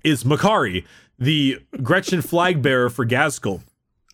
[0.02, 0.84] is Makari,
[1.18, 3.62] the Gretchin flag bearer for Ghazghkull.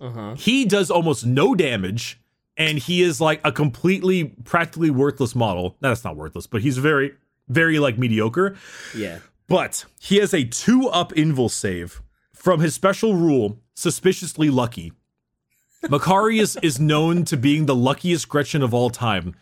[0.01, 0.35] Uh-huh.
[0.35, 2.21] He does almost no damage,
[2.57, 5.77] and he is like a completely practically worthless model.
[5.81, 7.15] No, that's not worthless, but he's very,
[7.49, 8.57] very like mediocre.
[8.97, 9.19] Yeah.
[9.47, 12.01] But he has a two up invul save
[12.33, 14.93] from his special rule, suspiciously lucky.
[15.85, 19.35] Makari is, is known to being the luckiest Gretchin of all time.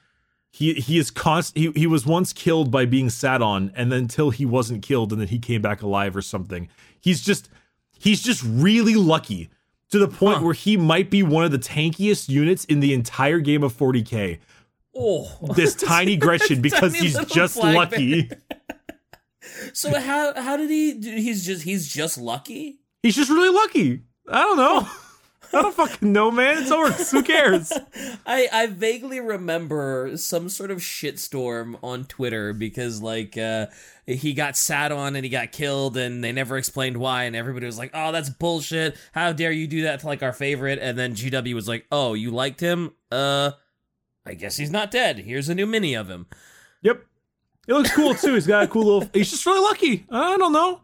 [0.50, 4.00] He he is const he, he was once killed by being sat on, and then
[4.00, 6.68] until he wasn't killed, and then he came back alive or something.
[7.00, 7.48] He's just
[7.98, 9.48] he's just really lucky
[9.92, 10.44] to the point Huh.
[10.44, 14.38] where he might be one of the tankiest units in the entire game of 40k.
[14.96, 15.28] Oh.
[15.54, 18.28] This tiny Gretchin because Tiny he's just lucky.
[19.74, 22.80] So how how did he he's just he's just lucky?
[23.02, 24.02] He's just really lucky.
[24.28, 24.88] I don't know.
[25.54, 26.62] I don't fucking know, man.
[26.62, 27.10] It's orcs.
[27.10, 27.72] Who cares?
[28.26, 33.66] I I vaguely remember some sort of shitstorm on Twitter because like uh
[34.06, 37.66] he got sat on and he got killed and they never explained why and everybody
[37.66, 38.96] was like, "Oh, that's bullshit.
[39.12, 42.14] How dare you do that to like our favorite?" And then GW was like, "Oh,
[42.14, 42.92] you liked him?
[43.10, 43.52] Uh
[44.24, 45.18] I guess he's not dead.
[45.18, 46.26] Here's a new mini of him."
[46.82, 47.04] Yep.
[47.66, 48.34] He looks cool too.
[48.34, 49.10] He's got a cool little.
[49.14, 50.06] He's just really lucky.
[50.10, 50.80] I don't know.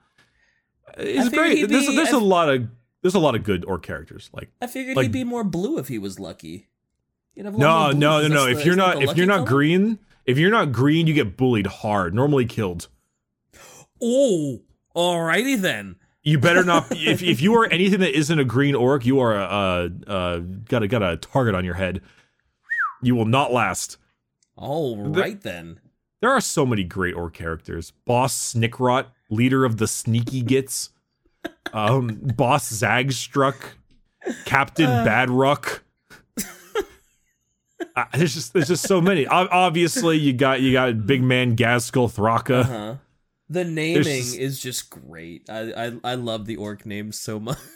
[0.99, 1.59] He's great.
[1.59, 2.69] he'd There's be- there's I- a lot of
[3.09, 4.29] there's a lot of good orc characters.
[4.33, 6.69] Like I figured Like- he'd be more blue if he was lucky.
[7.35, 8.45] You'd have a lot no no no no.
[8.45, 9.49] the- If you're not if you're not color?
[9.49, 12.15] green if you're not green you get bullied hard.
[12.15, 12.89] Normally killed.
[14.03, 14.61] Oh,
[14.95, 15.97] alrighty then.
[16.23, 16.87] You better not.
[16.91, 20.39] if if you are anything that isn't a green orc, you are a, uh uh
[20.69, 22.03] got a got a target on your head.
[23.03, 23.97] You will not last.
[24.57, 25.81] All right then.
[26.21, 27.93] There are so many great orc characters.
[28.05, 30.91] Boss Snikrot, leader of the Sneaky Gits.
[31.73, 33.57] Um, Boss Zagstruk,
[34.45, 35.81] Captain Badrukk.
[37.95, 39.27] Uh, there's just there's just so many.
[39.27, 42.61] O- obviously, you got you got big man Ghazghkull Thraka.
[42.65, 42.95] Uh-huh.
[43.49, 45.49] The naming just- is just great.
[45.49, 47.59] I, I I love the orc names so much.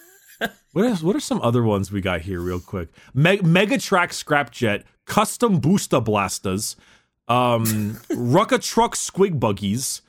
[0.72, 2.88] What else, What are some other ones we got here, real quick?
[3.14, 6.74] Meg- Megatrakk Scrapjet, Kustom Boosta-blastas,
[7.28, 7.64] um,
[8.10, 10.00] Rukkatrukk Squigbuggies.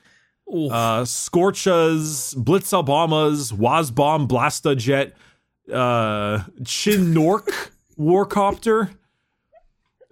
[0.47, 0.69] Ooh.
[0.69, 5.13] uh, Skorchas, Blitz Obamas, Wazbom Blastajet,
[5.71, 7.69] uh, Chinork
[7.99, 8.89] Warkopta,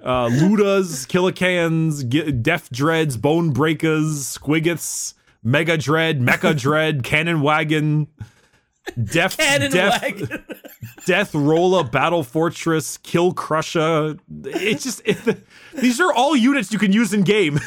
[0.04, 5.14] uh, Lootas, Killicans, G- Deff Dreads, Bonebreakas, Squiggets,
[5.44, 8.08] Mega Dread, Meka Dread, Cannon Wagon,
[9.04, 10.44] Def, Cannon Def, wagon.
[11.06, 14.20] Deff Rolla, Battle Fortress, Kill Krusha.
[14.46, 15.18] It's just, it,
[15.76, 17.60] these are all units you can use in game.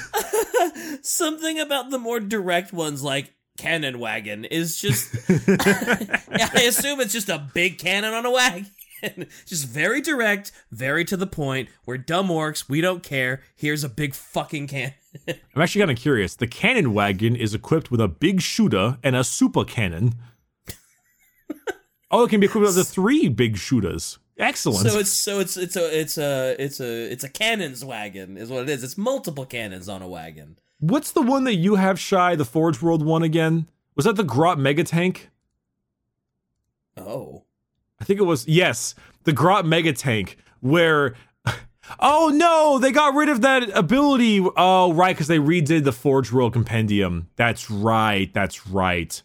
[1.05, 5.15] Something about the more direct ones, like cannon wagon, is just.
[5.29, 8.71] I assume it's just a big cannon on a wagon.
[9.47, 11.69] just very direct, very to the point.
[11.85, 12.71] We're dumb orcs.
[12.71, 13.43] We don't care.
[13.55, 14.95] Here's a big fucking cannon.
[15.29, 16.37] I'm actually kind of curious.
[16.37, 20.15] The cannon wagon is equipped with a big shooter and a super cannon.
[22.11, 24.19] oh, it can be equipped with the three big shooters.
[24.39, 24.89] Excellent.
[24.89, 28.49] So it's so it's it's a it's a it's a it's a cannons wagon is
[28.49, 28.83] what it is.
[28.83, 30.57] It's multiple cannons on a wagon.
[30.91, 32.37] What's the one that you have, Shy?
[32.37, 33.69] The Forge World one again?
[33.95, 35.31] Was that the Grot Mega Tank?
[36.95, 37.45] Oh.
[37.99, 41.15] I think it was yes, the Grot Mega Tank, where
[42.01, 44.45] oh no, they got rid of that ability.
[44.59, 47.31] Oh right, because they redid the Forge World Compendium.
[47.37, 48.31] That's right.
[48.35, 49.23] That's right.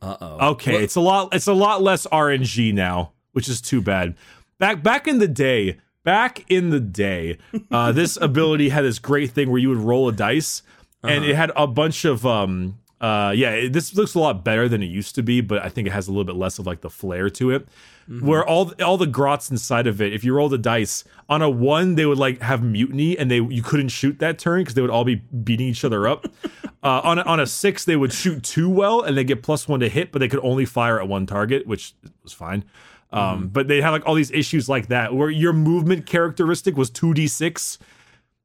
[0.00, 0.50] Uh oh.
[0.50, 1.34] Okay, well, it's a lot.
[1.34, 4.14] It's a lot less RNG now, which is too bad.
[4.60, 7.38] Back back in the day, back in the day,
[7.72, 10.62] uh, this ability had this great thing where you would roll a dice,
[11.08, 11.30] and uh-huh.
[11.30, 14.82] it had a bunch of um uh yeah it, this looks a lot better than
[14.82, 16.80] it used to be but i think it has a little bit less of like
[16.80, 17.68] the flair to it
[18.08, 18.26] mm-hmm.
[18.26, 21.50] where all all the grots inside of it if you roll the dice on a
[21.50, 24.80] one they would like have mutiny and they you couldn't shoot that turn because they
[24.80, 26.26] would all be beating each other up
[26.82, 29.68] uh, on, a, on a six they would shoot too well and they get plus
[29.68, 32.64] one to hit but they could only fire at one target which was fine
[33.12, 33.46] um, mm-hmm.
[33.48, 37.76] but they had like all these issues like that where your movement characteristic was 2d6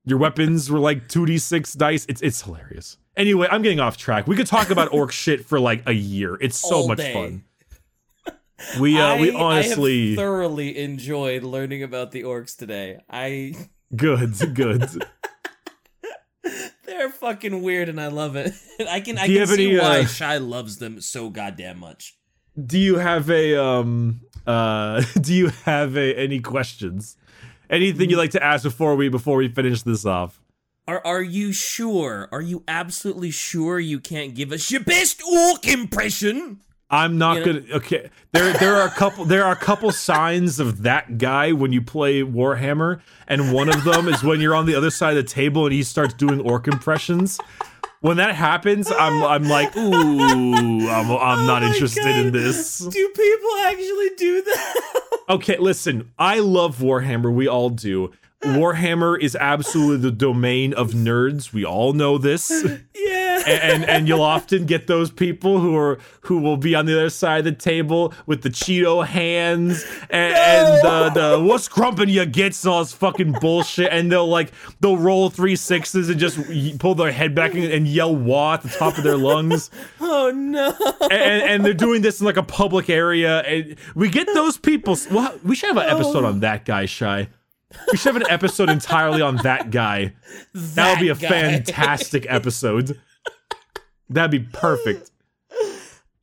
[0.05, 4.25] your weapons were like 2d6 dice it's it's hilarious Anyway, I'm getting off track.
[4.25, 6.37] We could talk about orc shit for like a year.
[6.39, 7.13] It's so All much day.
[7.13, 7.43] fun.
[8.79, 12.99] We uh, I, we honestly thoroughly enjoyed learning about the orcs today.
[13.09, 13.55] I
[13.95, 14.87] good, good.
[16.85, 18.53] They're fucking weird, and I love it.
[18.87, 22.17] I can I can see any, why uh, Shy loves them so goddamn much.
[22.63, 27.17] Do you have a um uh do you have a, any questions?
[27.71, 30.41] Anything you'd like to ask before we before we finish this off?
[30.89, 32.27] Are are you sure?
[32.29, 36.59] Are you absolutely sure you can't give us your best orc impression?
[36.89, 37.59] I'm not you know?
[37.59, 37.73] gonna.
[37.75, 41.71] Okay, there there are a couple there are a couple signs of that guy when
[41.71, 42.99] you play Warhammer,
[43.29, 45.73] and one of them is when you're on the other side of the table and
[45.73, 47.39] he starts doing orc impressions.
[48.01, 52.19] When that happens, I'm I'm like, ooh, I'm I'm oh not oh interested God.
[52.19, 52.79] in this.
[52.79, 55.01] Do people actually do that?
[55.29, 57.31] okay, listen, I love Warhammer.
[57.31, 58.11] We all do.
[58.43, 61.53] Warhammer is absolutely the domain of nerds.
[61.53, 62.51] We all know this.
[62.93, 63.20] Yeah.
[63.45, 66.93] And, and, and you'll often get those people who are who will be on the
[66.93, 70.39] other side of the table with the Cheeto hands and, no.
[70.41, 72.25] and the, the what's crumping you
[72.65, 76.39] all this fucking bullshit and they'll like they'll roll three sixes and just
[76.79, 79.69] pull their head back and, and yell "wah" at the top of their lungs.
[80.03, 80.75] Oh no!
[81.01, 84.97] And, and, they're doing this in like a public area, and we get those people.
[85.09, 86.27] Well, we should have an episode oh.
[86.27, 87.27] on that guy, shy.
[87.91, 90.13] We should have an episode entirely on that guy.
[90.53, 91.29] That, would be a guy.
[91.29, 92.99] fantastic episode.
[94.13, 95.11] That'd be perfect.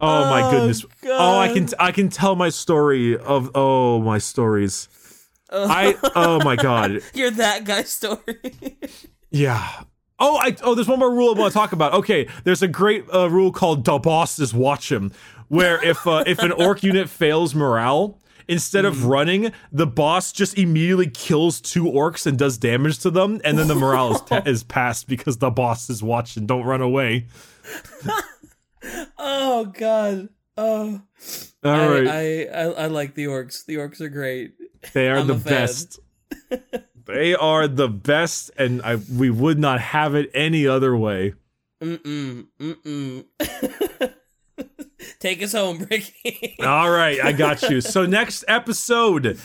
[0.00, 0.84] Oh, oh my goodness.
[1.02, 1.10] God.
[1.10, 4.88] Oh, I can I can tell my story of oh my stories.
[5.50, 5.66] Oh.
[5.68, 7.00] I oh my god.
[7.14, 8.78] You're that guy story.
[9.30, 9.82] yeah.
[10.20, 11.94] Oh, I oh, there's one more rule I want to talk about.
[11.94, 15.12] Okay, there's a great uh, rule called "the boss bosses watch him,"
[15.48, 19.08] where if uh, if an orc unit fails morale, instead of mm.
[19.08, 23.68] running, the boss just immediately kills two orcs and does damage to them, and then
[23.68, 26.46] the morale is, ta- is passed because the boss is watching.
[26.46, 27.26] Don't run away.
[29.18, 30.28] oh God.
[30.56, 31.00] Oh.
[31.64, 32.08] All I, right.
[32.08, 33.64] I, I, I like the orcs.
[33.64, 34.54] The orcs are great.
[34.92, 36.00] They are I'm the best.
[37.06, 41.34] they are the best, and I we would not have it any other way.
[41.80, 44.14] Mm mm mm.
[45.20, 46.56] Take us home, Ricky.
[46.60, 47.80] All right, I got you.
[47.80, 49.38] So next episode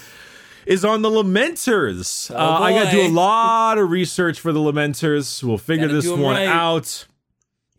[0.65, 2.31] is on the Lamenters.
[2.33, 5.43] Oh, uh, I got to do a lot of research for the Lamenters.
[5.43, 6.47] We'll figure this one right.
[6.47, 7.05] out.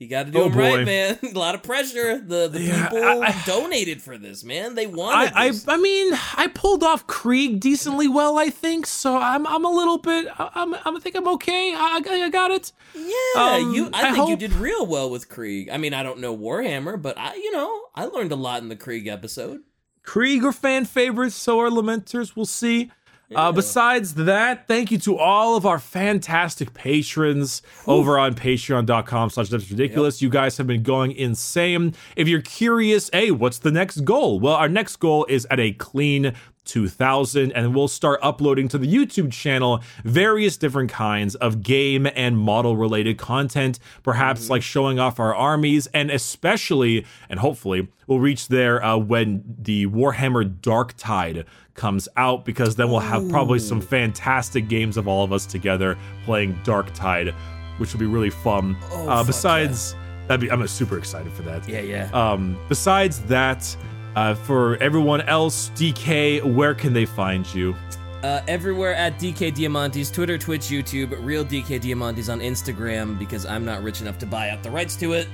[0.05, 1.19] You got to do oh, them right, man.
[1.35, 2.19] a lot of pressure.
[2.19, 4.75] The the yeah, people I, I, donated for this, man.
[4.75, 5.33] They wanted.
[5.35, 8.85] I, I, I mean, I pulled off Krieg decently well, I think.
[8.85, 10.29] So I'm I'm a little bit.
[10.39, 11.75] I'm, I'm I think I'm okay.
[11.75, 12.73] I, I got it.
[12.95, 13.89] Yeah, um, you.
[13.95, 14.29] I, think hope.
[14.29, 15.71] you did real well with Krieg.
[15.71, 18.69] I mean, I don't know Warhammer, but I, you know, I learned a lot in
[18.69, 19.63] the Krieg episode.
[20.03, 22.37] Krieg are fan favorites, so are Lamenters.
[22.37, 22.91] We'll see.
[23.35, 27.93] Uh, besides that, thank you to all of our fantastic patrons Ooh.
[27.93, 30.21] over on patreon.com slash that's ridiculous.
[30.21, 30.27] Yep.
[30.27, 31.95] You guys have been going insane.
[32.17, 34.41] If you're curious, hey, what's the next goal?
[34.41, 36.35] Well, our next goal is at a clean
[36.65, 42.39] 2000 and we'll start uploading to the YouTube channel various different kinds of game and
[42.39, 44.53] model related content, perhaps mm-hmm.
[44.53, 49.87] like showing off our armies and especially and hopefully we'll reach there uh, when the
[49.87, 51.45] Warhammer Darktide
[51.75, 55.99] comes out because then we'll have probably some fantastic games of all of us together
[56.25, 57.35] playing Darktide,
[57.79, 58.77] which will be really fun.
[58.91, 60.27] Oh, uh, besides, yeah.
[60.29, 61.69] that'd be I'm super excited for that.
[61.69, 62.11] Yeah, yeah.
[62.13, 63.77] Um, besides that,
[64.17, 67.75] uh, for everyone else, DK, where can they find you?
[68.23, 73.67] Uh, everywhere at DK Diamantes, Twitter, Twitch, YouTube, real DK Diamantes on Instagram because I'm
[73.67, 75.29] not rich enough to buy out the rights to it.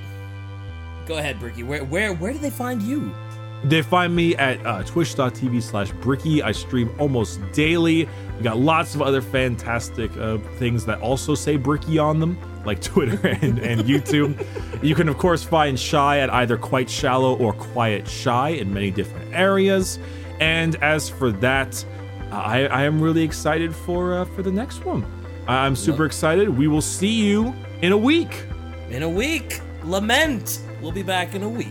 [1.05, 1.63] Go ahead, Bricky.
[1.63, 3.13] Where where where do they find you?
[3.63, 6.41] They find me at uh, twitch.tv slash bricky.
[6.41, 8.09] I stream almost daily.
[8.37, 12.81] We got lots of other fantastic uh, things that also say bricky on them, like
[12.83, 14.45] Twitter and, and YouTube.
[14.83, 18.89] You can, of course, find Shy at either Quite Shallow or Quiet Shy in many
[18.89, 19.99] different areas.
[20.39, 21.85] And as for that,
[22.31, 25.05] I, I am really excited for uh, for the next one.
[25.47, 26.49] I'm super excited.
[26.49, 28.43] We will see you in a week.
[28.89, 29.59] In a week.
[29.83, 30.61] Lament.
[30.81, 31.67] We'll be back in a week.